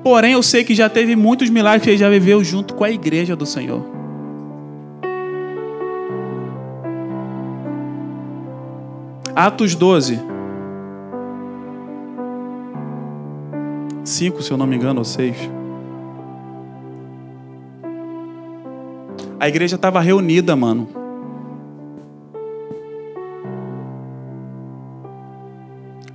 Porém, 0.03 0.33
eu 0.33 0.43
sei 0.43 0.63
que 0.63 0.75
já 0.75 0.89
teve 0.89 1.15
muitos 1.15 1.49
milagres 1.49 1.83
que 1.83 1.89
ele 1.91 1.97
já 1.97 2.09
viveu 2.09 2.43
junto 2.43 2.73
com 2.73 2.83
a 2.83 2.91
igreja 2.91 3.35
do 3.35 3.45
Senhor. 3.45 3.83
Atos 9.35 9.75
12. 9.75 10.19
5, 14.03 14.41
se 14.41 14.51
eu 14.51 14.57
não 14.57 14.67
me 14.67 14.75
engano, 14.75 14.99
ou 14.99 15.05
6. 15.05 15.35
A 19.39 19.47
igreja 19.47 19.75
estava 19.75 19.99
reunida, 19.99 20.55
mano. 20.55 21.04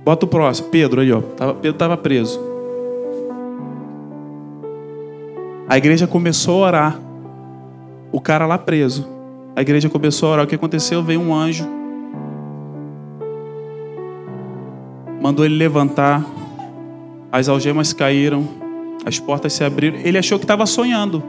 Bota 0.03 0.25
o 0.25 0.27
próximo. 0.27 0.69
Pedro 0.69 1.01
aí, 1.01 1.11
ó. 1.11 1.21
Pedro 1.53 1.71
estava 1.71 1.95
preso. 1.95 2.39
A 5.67 5.77
igreja 5.77 6.07
começou 6.07 6.63
a 6.63 6.67
orar. 6.67 6.99
O 8.11 8.19
cara 8.19 8.45
lá 8.45 8.57
preso. 8.57 9.07
A 9.55 9.61
igreja 9.61 9.89
começou 9.89 10.29
a 10.29 10.31
orar. 10.33 10.45
O 10.45 10.47
que 10.47 10.55
aconteceu? 10.55 11.03
Veio 11.03 11.21
um 11.21 11.33
anjo. 11.33 11.67
Mandou 15.21 15.45
ele 15.45 15.55
levantar. 15.55 16.25
As 17.31 17.47
algemas 17.47 17.93
caíram. 17.93 18.47
As 19.05 19.19
portas 19.19 19.53
se 19.53 19.63
abriram. 19.63 19.99
Ele 19.99 20.17
achou 20.17 20.37
que 20.39 20.45
estava 20.45 20.65
sonhando. 20.65 21.23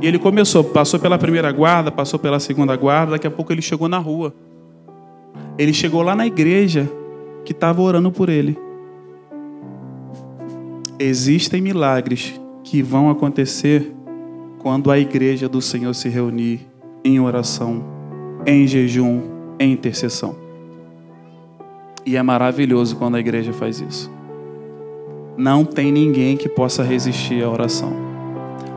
E 0.00 0.06
ele 0.06 0.18
começou, 0.18 0.64
passou 0.64 0.98
pela 0.98 1.16
primeira 1.16 1.50
guarda, 1.52 1.90
passou 1.90 2.18
pela 2.18 2.40
segunda 2.40 2.76
guarda, 2.76 3.12
daqui 3.12 3.26
a 3.26 3.30
pouco 3.30 3.52
ele 3.52 3.62
chegou 3.62 3.88
na 3.88 3.98
rua. 3.98 4.34
Ele 5.56 5.72
chegou 5.72 6.02
lá 6.02 6.16
na 6.16 6.26
igreja 6.26 6.90
que 7.44 7.52
estava 7.52 7.82
orando 7.82 8.10
por 8.10 8.28
ele. 8.28 8.58
Existem 10.98 11.60
milagres 11.60 12.40
que 12.62 12.82
vão 12.82 13.10
acontecer 13.10 13.92
quando 14.60 14.90
a 14.90 14.98
igreja 14.98 15.48
do 15.48 15.60
Senhor 15.60 15.94
se 15.94 16.08
reunir 16.08 16.60
em 17.04 17.20
oração, 17.20 17.84
em 18.46 18.66
jejum, 18.66 19.20
em 19.58 19.72
intercessão. 19.72 20.36
E 22.06 22.16
é 22.16 22.22
maravilhoso 22.22 22.96
quando 22.96 23.16
a 23.16 23.20
igreja 23.20 23.52
faz 23.52 23.80
isso. 23.80 24.10
Não 25.36 25.64
tem 25.64 25.90
ninguém 25.90 26.36
que 26.36 26.48
possa 26.48 26.82
resistir 26.82 27.42
à 27.42 27.50
oração. 27.50 27.92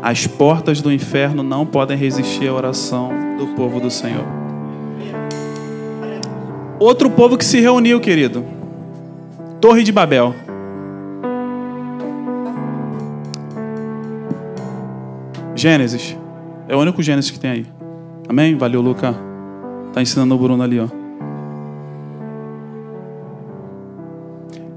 As 0.02 0.26
portas 0.26 0.82
do 0.82 0.92
inferno 0.92 1.44
não 1.44 1.66
podem 1.66 1.98
resistir 1.98 2.48
à 2.48 2.54
oração 2.54 3.12
do 3.38 3.48
povo 3.56 3.80
do 3.80 3.92
Senhor. 3.92 4.26
Outro 6.80 7.10
povo 7.10 7.38
que 7.38 7.46
se 7.46 7.60
reuniu, 7.60 8.00
querido. 8.00 8.57
Torre 9.60 9.84
de 9.84 9.92
Babel. 9.92 10.36
Gênesis. 15.56 16.16
É 16.68 16.76
o 16.76 16.80
único 16.80 17.02
Gênesis 17.02 17.32
que 17.32 17.40
tem 17.40 17.50
aí. 17.50 17.66
Amém? 18.30 18.56
Valeu, 18.56 18.82
Luca. 18.82 19.16
Tá 19.94 20.02
ensinando 20.02 20.36
o 20.36 20.38
Bruno 20.38 20.62
ali, 20.62 20.80
ó. 20.80 20.88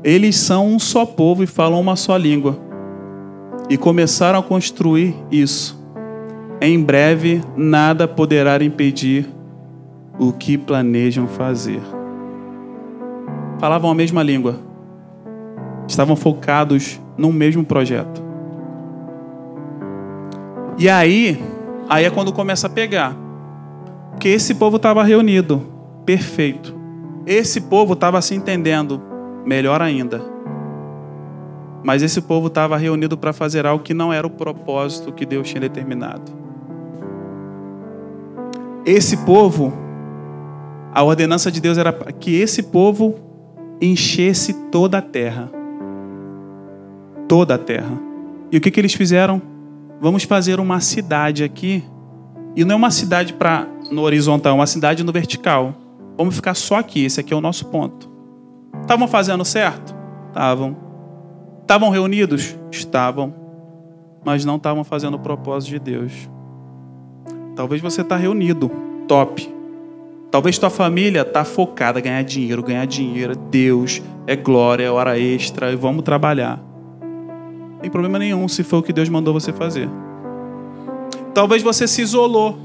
Eles 0.02 0.36
são 0.36 0.66
um 0.66 0.78
só 0.78 1.04
povo 1.04 1.44
e 1.44 1.46
falam 1.46 1.78
uma 1.78 1.94
só 1.94 2.16
língua. 2.16 2.56
E 3.68 3.76
começaram 3.76 4.38
a 4.38 4.42
construir 4.42 5.14
isso. 5.30 5.78
Em 6.58 6.82
breve, 6.82 7.42
nada 7.54 8.08
poderá 8.08 8.62
impedir 8.64 9.28
o 10.18 10.32
que 10.32 10.56
planejam 10.56 11.28
fazer. 11.28 11.80
Falavam 13.58 13.90
a 13.90 13.94
mesma 13.94 14.22
língua. 14.22 14.69
Estavam 15.90 16.14
focados 16.14 17.00
num 17.18 17.33
mesmo 17.33 17.64
projeto. 17.64 18.22
E 20.79 20.88
aí, 20.88 21.42
aí 21.88 22.05
é 22.05 22.11
quando 22.11 22.33
começa 22.33 22.68
a 22.68 22.70
pegar. 22.70 23.16
Porque 24.12 24.29
esse 24.29 24.55
povo 24.55 24.76
estava 24.76 25.03
reunido, 25.03 25.66
perfeito. 26.07 26.79
Esse 27.26 27.62
povo 27.62 27.94
estava 27.94 28.22
se 28.22 28.37
entendendo, 28.37 29.03
melhor 29.44 29.83
ainda. 29.83 30.22
Mas 31.83 32.05
esse 32.05 32.20
povo 32.20 32.46
estava 32.46 32.76
reunido 32.76 33.18
para 33.18 33.33
fazer 33.33 33.66
algo 33.66 33.83
que 33.83 33.92
não 33.92 34.12
era 34.12 34.24
o 34.24 34.31
propósito 34.31 35.12
que 35.12 35.26
Deus 35.26 35.48
tinha 35.48 35.61
determinado. 35.61 36.31
Esse 38.87 39.16
povo, 39.16 39.72
a 40.94 41.03
ordenança 41.03 41.50
de 41.50 41.61
Deus 41.61 41.76
era 41.79 41.92
que 41.92 42.40
esse 42.40 42.62
povo 42.62 43.16
enchesse 43.81 44.55
toda 44.70 44.98
a 44.98 45.03
terra. 45.03 45.59
Toda 47.30 47.54
a 47.54 47.58
terra. 47.58 47.96
E 48.50 48.56
o 48.56 48.60
que, 48.60 48.72
que 48.72 48.80
eles 48.80 48.92
fizeram? 48.92 49.40
Vamos 50.00 50.24
fazer 50.24 50.58
uma 50.58 50.80
cidade 50.80 51.44
aqui. 51.44 51.84
E 52.56 52.64
não 52.64 52.72
é 52.72 52.76
uma 52.76 52.90
cidade 52.90 53.32
para 53.32 53.68
no 53.88 54.02
horizontal, 54.02 54.50
é 54.50 54.54
uma 54.56 54.66
cidade 54.66 55.04
no 55.04 55.12
vertical. 55.12 55.72
Vamos 56.18 56.34
ficar 56.34 56.54
só 56.54 56.80
aqui, 56.80 57.04
esse 57.04 57.20
aqui 57.20 57.32
é 57.32 57.36
o 57.36 57.40
nosso 57.40 57.66
ponto. 57.66 58.10
Estavam 58.80 59.06
fazendo 59.06 59.44
certo? 59.44 59.94
Estavam. 60.26 60.76
Estavam 61.60 61.90
reunidos? 61.90 62.58
Estavam. 62.72 63.32
Mas 64.24 64.44
não 64.44 64.56
estavam 64.56 64.82
fazendo 64.82 65.14
o 65.14 65.20
propósito 65.20 65.70
de 65.70 65.78
Deus. 65.78 66.28
Talvez 67.54 67.80
você 67.80 68.00
está 68.00 68.16
reunido, 68.16 68.72
top. 69.06 69.48
Talvez 70.32 70.58
tua 70.58 70.68
família 70.68 71.22
está 71.22 71.44
focada 71.44 72.00
em 72.00 72.02
ganhar 72.02 72.24
dinheiro, 72.24 72.60
ganhar 72.60 72.86
dinheiro, 72.86 73.36
Deus, 73.36 74.02
é 74.26 74.34
glória, 74.34 74.82
é 74.82 74.90
hora 74.90 75.16
extra, 75.16 75.70
e 75.70 75.76
vamos 75.76 76.02
trabalhar. 76.02 76.69
Tem 77.80 77.90
problema 77.90 78.18
nenhum 78.18 78.46
se 78.46 78.62
foi 78.62 78.78
o 78.78 78.82
que 78.82 78.92
Deus 78.92 79.08
mandou 79.08 79.32
você 79.32 79.52
fazer. 79.52 79.88
Talvez 81.32 81.62
você 81.62 81.86
se 81.86 82.02
isolou. 82.02 82.58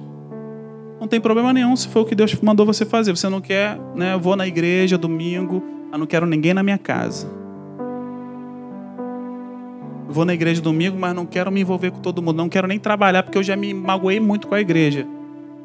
Não 1.00 1.08
tem 1.08 1.22
problema 1.22 1.54
nenhum 1.54 1.76
se 1.76 1.88
foi 1.88 2.02
o 2.02 2.06
que 2.06 2.16
Deus 2.16 2.36
mandou 2.42 2.66
você 2.66 2.86
fazer. 2.86 3.16
Você 3.16 3.30
não 3.30 3.40
quer, 3.40 3.80
né? 3.96 4.18
Vou 4.18 4.36
na 4.36 4.48
igreja 4.48 4.98
domingo, 4.98 5.64
eu 5.92 5.98
não 5.98 6.06
quero 6.06 6.26
ninguém 6.26 6.54
na 6.54 6.64
minha 6.64 6.78
casa. 6.78 7.28
Vou 10.10 10.26
na 10.26 10.34
igreja 10.34 10.62
domingo, 10.62 10.98
mas 10.98 11.14
não 11.14 11.26
quero 11.26 11.52
me 11.52 11.62
envolver 11.62 11.92
com 11.92 12.00
todo 12.00 12.22
mundo. 12.22 12.38
Não 12.38 12.50
quero 12.50 12.68
nem 12.68 12.80
trabalhar 12.80 13.24
porque 13.24 13.38
eu 13.38 13.44
já 13.44 13.56
me 13.56 13.74
magoei 13.74 14.20
muito 14.20 14.48
com 14.48 14.56
a 14.56 14.62
igreja. 14.62 15.06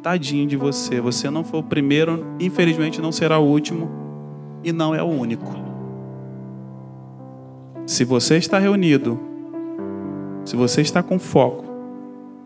Tadinho 0.02 0.46
de 0.46 0.56
você. 0.56 1.00
Você 1.00 1.30
não 1.30 1.44
foi 1.44 1.60
o 1.60 1.62
primeiro, 1.62 2.26
infelizmente 2.38 3.00
não 3.00 3.12
será 3.12 3.38
o 3.38 3.46
último 3.46 3.90
e 4.62 4.72
não 4.72 4.94
é 4.94 5.02
o 5.02 5.06
único. 5.06 5.54
Se 7.86 8.04
você 8.04 8.36
está 8.36 8.58
reunido, 8.58 9.29
se 10.44 10.56
você 10.56 10.80
está 10.80 11.02
com 11.02 11.18
foco, 11.18 11.64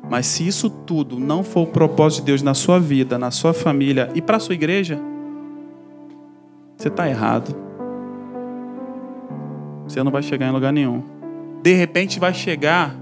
mas 0.09 0.26
se 0.26 0.46
isso 0.46 0.68
tudo 0.68 1.18
não 1.18 1.42
for 1.42 1.62
o 1.62 1.66
propósito 1.66 2.20
de 2.20 2.26
Deus 2.26 2.42
na 2.42 2.54
sua 2.54 2.78
vida, 2.78 3.18
na 3.18 3.30
sua 3.30 3.52
família 3.52 4.11
e 4.14 4.20
para 4.20 4.37
a 4.37 4.40
sua 4.40 4.54
igreja, 4.54 4.98
você 6.76 6.88
está 6.88 7.09
errado. 7.09 7.54
Você 9.87 10.02
não 10.02 10.11
vai 10.11 10.22
chegar 10.22 10.48
em 10.48 10.52
lugar 10.52 10.72
nenhum. 10.72 11.02
De 11.62 11.72
repente 11.72 12.18
vai 12.18 12.35
chegar 12.35 12.94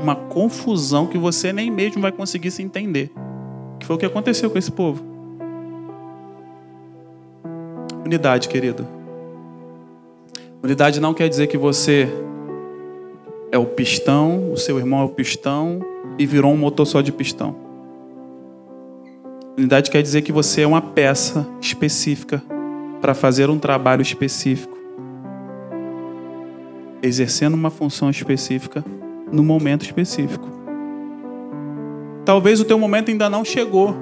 uma 0.00 0.14
confusão 0.14 1.06
que 1.06 1.18
você 1.18 1.52
nem 1.52 1.70
mesmo 1.70 2.02
vai 2.02 2.12
conseguir 2.12 2.50
se 2.50 2.62
entender. 2.62 3.12
Que 3.78 3.86
foi 3.86 3.96
o 3.96 3.98
que 3.98 4.06
aconteceu 4.06 4.50
com 4.50 4.58
esse 4.58 4.72
povo. 4.72 5.04
Unidade, 8.04 8.48
querido. 8.48 8.86
Unidade 10.62 11.00
não 11.00 11.14
quer 11.14 11.28
dizer 11.28 11.46
que 11.46 11.58
você 11.58 12.08
é 13.56 13.58
o 13.58 13.64
pistão, 13.64 14.52
o 14.52 14.56
seu 14.56 14.78
irmão 14.78 15.00
é 15.00 15.04
o 15.04 15.08
pistão 15.08 15.80
e 16.18 16.26
virou 16.26 16.52
um 16.52 16.56
motor 16.56 16.86
só 16.86 17.00
de 17.00 17.10
pistão. 17.10 17.56
Unidade 19.56 19.90
quer 19.90 20.02
dizer 20.02 20.20
que 20.20 20.30
você 20.30 20.60
é 20.60 20.66
uma 20.66 20.82
peça 20.82 21.46
específica 21.60 22.42
para 23.00 23.14
fazer 23.14 23.48
um 23.48 23.58
trabalho 23.58 24.02
específico, 24.02 24.76
exercendo 27.02 27.54
uma 27.54 27.70
função 27.70 28.10
específica 28.10 28.84
no 29.32 29.42
momento 29.42 29.82
específico. 29.82 30.46
Talvez 32.26 32.60
o 32.60 32.64
teu 32.64 32.78
momento 32.78 33.10
ainda 33.10 33.30
não 33.30 33.44
chegou. 33.44 33.96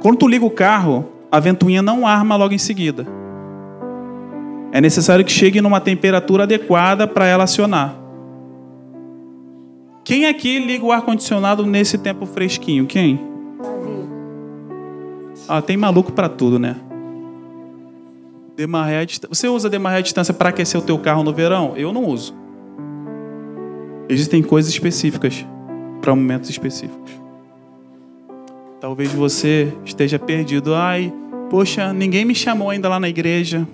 Quando 0.00 0.16
tu 0.16 0.26
liga 0.26 0.44
o 0.44 0.50
carro, 0.50 1.04
a 1.30 1.38
ventoinha 1.38 1.82
não 1.82 2.06
arma 2.06 2.36
logo 2.36 2.54
em 2.54 2.58
seguida. 2.58 3.06
É 4.72 4.80
necessário 4.80 5.24
que 5.24 5.32
chegue 5.32 5.60
numa 5.60 5.80
temperatura 5.80 6.44
adequada 6.44 7.06
para 7.06 7.26
ela 7.26 7.44
acionar. 7.44 8.05
Quem 10.06 10.24
aqui 10.24 10.60
liga 10.60 10.84
o 10.84 10.92
ar-condicionado 10.92 11.66
nesse 11.66 11.98
tempo 11.98 12.26
fresquinho? 12.26 12.86
Quem? 12.86 13.20
Ah, 15.48 15.60
tem 15.60 15.76
maluco 15.76 16.12
para 16.12 16.28
tudo, 16.28 16.60
né? 16.60 16.76
Demarrer 18.54 19.04
distância. 19.04 19.34
Você 19.34 19.48
usa 19.48 19.68
demarrer 19.68 19.98
a 19.98 20.02
distância 20.02 20.32
para 20.32 20.50
aquecer 20.50 20.80
o 20.80 20.84
teu 20.84 20.96
carro 20.96 21.24
no 21.24 21.32
verão? 21.32 21.76
Eu 21.76 21.92
não 21.92 22.04
uso. 22.04 22.32
Existem 24.08 24.44
coisas 24.44 24.70
específicas 24.70 25.44
para 26.00 26.14
momentos 26.14 26.48
específicos. 26.50 27.10
Talvez 28.80 29.12
você 29.12 29.72
esteja 29.84 30.20
perdido. 30.20 30.72
Ai, 30.72 31.12
poxa, 31.50 31.92
ninguém 31.92 32.24
me 32.24 32.34
chamou 32.36 32.70
ainda 32.70 32.88
lá 32.88 33.00
na 33.00 33.08
igreja. 33.08 33.66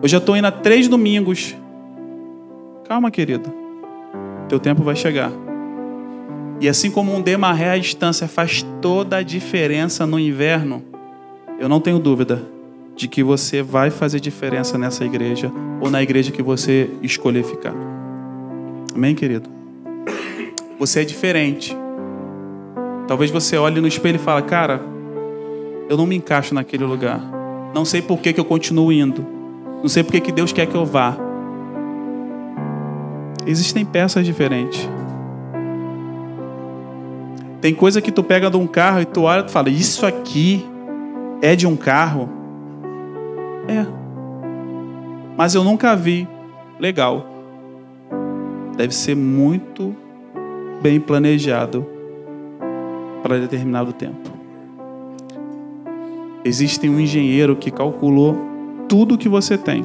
Eu 0.00 0.08
já 0.08 0.16
estou 0.16 0.38
indo 0.38 0.46
há 0.46 0.52
três 0.52 0.88
domingos. 0.88 1.54
Calma, 2.88 3.10
querido. 3.10 3.52
Teu 4.48 4.58
tempo 4.58 4.82
vai 4.82 4.96
chegar. 4.96 5.30
E 6.60 6.68
assim 6.68 6.90
como 6.90 7.14
um 7.14 7.20
demarré 7.20 7.70
à 7.70 7.78
distância 7.78 8.26
faz 8.26 8.64
toda 8.80 9.18
a 9.18 9.22
diferença 9.22 10.06
no 10.06 10.18
inverno, 10.18 10.82
eu 11.58 11.68
não 11.68 11.80
tenho 11.80 11.98
dúvida 11.98 12.42
de 12.94 13.06
que 13.06 13.22
você 13.22 13.62
vai 13.62 13.90
fazer 13.90 14.20
diferença 14.20 14.78
nessa 14.78 15.04
igreja 15.04 15.52
ou 15.80 15.90
na 15.90 16.02
igreja 16.02 16.32
que 16.32 16.42
você 16.42 16.88
escolher 17.02 17.44
ficar. 17.44 17.74
Amém, 18.94 19.14
querido? 19.14 19.50
Você 20.78 21.00
é 21.00 21.04
diferente. 21.04 21.76
Talvez 23.06 23.30
você 23.30 23.56
olhe 23.56 23.80
no 23.80 23.86
espelho 23.86 24.16
e 24.16 24.18
fale, 24.18 24.42
cara, 24.46 24.80
eu 25.88 25.96
não 25.96 26.06
me 26.06 26.16
encaixo 26.16 26.54
naquele 26.54 26.84
lugar. 26.84 27.20
Não 27.74 27.84
sei 27.84 28.00
por 28.00 28.18
que, 28.18 28.32
que 28.32 28.40
eu 28.40 28.44
continuo 28.44 28.90
indo. 28.90 29.24
Não 29.82 29.88
sei 29.88 30.02
por 30.02 30.12
que, 30.12 30.20
que 30.20 30.32
Deus 30.32 30.52
quer 30.52 30.66
que 30.66 30.74
eu 30.74 30.86
vá. 30.86 31.16
Existem 33.46 33.84
peças 33.84 34.24
diferentes. 34.24 34.88
Tem 37.66 37.74
coisa 37.74 38.00
que 38.00 38.12
tu 38.12 38.22
pega 38.22 38.48
de 38.48 38.56
um 38.56 38.64
carro 38.64 39.00
e 39.00 39.04
tu 39.04 39.22
olha 39.22 39.44
e 39.44 39.50
fala, 39.50 39.68
isso 39.68 40.06
aqui 40.06 40.64
é 41.42 41.56
de 41.56 41.66
um 41.66 41.74
carro? 41.74 42.28
É. 43.66 43.84
Mas 45.36 45.52
eu 45.56 45.64
nunca 45.64 45.96
vi. 45.96 46.28
Legal. 46.78 47.26
Deve 48.76 48.94
ser 48.94 49.16
muito 49.16 49.96
bem 50.80 51.00
planejado 51.00 51.84
para 53.20 53.40
determinado 53.40 53.92
tempo. 53.92 54.30
Existe 56.44 56.88
um 56.88 57.00
engenheiro 57.00 57.56
que 57.56 57.72
calculou 57.72 58.38
tudo 58.88 59.18
que 59.18 59.28
você 59.28 59.58
tem. 59.58 59.84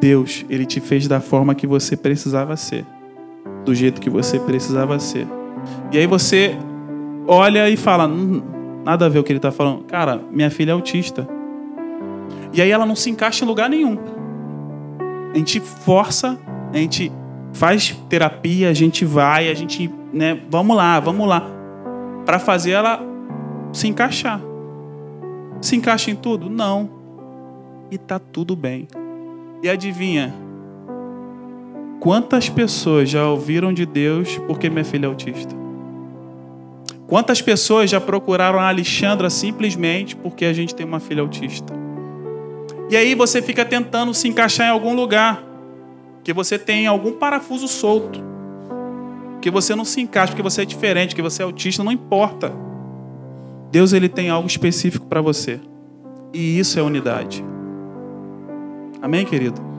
Deus, 0.00 0.46
ele 0.48 0.64
te 0.64 0.78
fez 0.78 1.08
da 1.08 1.20
forma 1.20 1.52
que 1.52 1.66
você 1.66 1.96
precisava 1.96 2.56
ser, 2.56 2.86
do 3.66 3.74
jeito 3.74 4.00
que 4.00 4.08
você 4.08 4.38
precisava 4.38 4.98
ser. 4.98 5.26
E 5.92 5.98
aí 5.98 6.06
você 6.06 6.56
olha 7.26 7.68
e 7.68 7.76
fala, 7.76 8.06
hum, 8.06 8.40
nada 8.84 9.06
a 9.06 9.08
ver 9.08 9.18
o 9.18 9.24
que 9.24 9.32
ele 9.32 9.38
está 9.38 9.50
falando. 9.50 9.84
Cara, 9.84 10.22
minha 10.30 10.48
filha 10.48 10.70
é 10.70 10.72
autista. 10.72 11.28
E 12.52 12.62
aí 12.62 12.70
ela 12.70 12.86
não 12.86 12.94
se 12.94 13.10
encaixa 13.10 13.44
em 13.44 13.48
lugar 13.48 13.68
nenhum. 13.68 13.98
A 15.34 15.36
gente 15.36 15.60
força, 15.60 16.38
a 16.72 16.76
gente 16.76 17.12
faz 17.52 17.90
terapia, 18.08 18.70
a 18.70 18.72
gente 18.72 19.04
vai, 19.04 19.50
a 19.50 19.54
gente, 19.54 19.90
né, 20.12 20.40
vamos 20.48 20.76
lá, 20.76 21.00
vamos 21.00 21.26
lá, 21.26 21.42
para 22.24 22.38
fazer 22.38 22.70
ela 22.70 23.00
se 23.72 23.88
encaixar. 23.88 24.40
Se 25.60 25.74
encaixa 25.74 26.10
em 26.10 26.14
tudo? 26.14 26.48
Não. 26.48 26.88
E 27.90 27.98
tá 27.98 28.18
tudo 28.18 28.54
bem. 28.54 28.86
E 29.62 29.68
adivinha? 29.68 30.45
Quantas 32.00 32.48
pessoas 32.48 33.08
já 33.08 33.26
ouviram 33.28 33.72
de 33.72 33.86
Deus 33.86 34.38
porque 34.46 34.68
minha 34.68 34.84
filha 34.84 35.06
é 35.06 35.08
autista? 35.08 35.54
Quantas 37.06 37.40
pessoas 37.40 37.88
já 37.88 38.00
procuraram 38.00 38.58
a 38.58 38.68
Alexandra 38.68 39.30
simplesmente 39.30 40.14
porque 40.14 40.44
a 40.44 40.52
gente 40.52 40.74
tem 40.74 40.84
uma 40.84 41.00
filha 41.00 41.22
autista? 41.22 41.72
E 42.90 42.96
aí 42.96 43.14
você 43.14 43.40
fica 43.40 43.64
tentando 43.64 44.12
se 44.12 44.28
encaixar 44.28 44.68
em 44.68 44.70
algum 44.70 44.94
lugar, 44.94 45.42
que 46.22 46.32
você 46.32 46.58
tem 46.58 46.86
algum 46.86 47.12
parafuso 47.12 47.66
solto, 47.66 48.22
que 49.40 49.50
você 49.50 49.74
não 49.74 49.84
se 49.84 50.00
encaixa, 50.00 50.32
porque 50.32 50.42
você 50.42 50.62
é 50.62 50.64
diferente, 50.64 51.14
que 51.14 51.22
você 51.22 51.42
é 51.42 51.44
autista, 51.44 51.82
não 51.82 51.92
importa. 51.92 52.52
Deus 53.70 53.92
ele 53.92 54.08
tem 54.08 54.28
algo 54.28 54.46
específico 54.46 55.06
para 55.06 55.20
você. 55.20 55.60
E 56.32 56.58
isso 56.58 56.78
é 56.78 56.82
unidade. 56.82 57.44
Amém, 59.00 59.24
querido? 59.24 59.75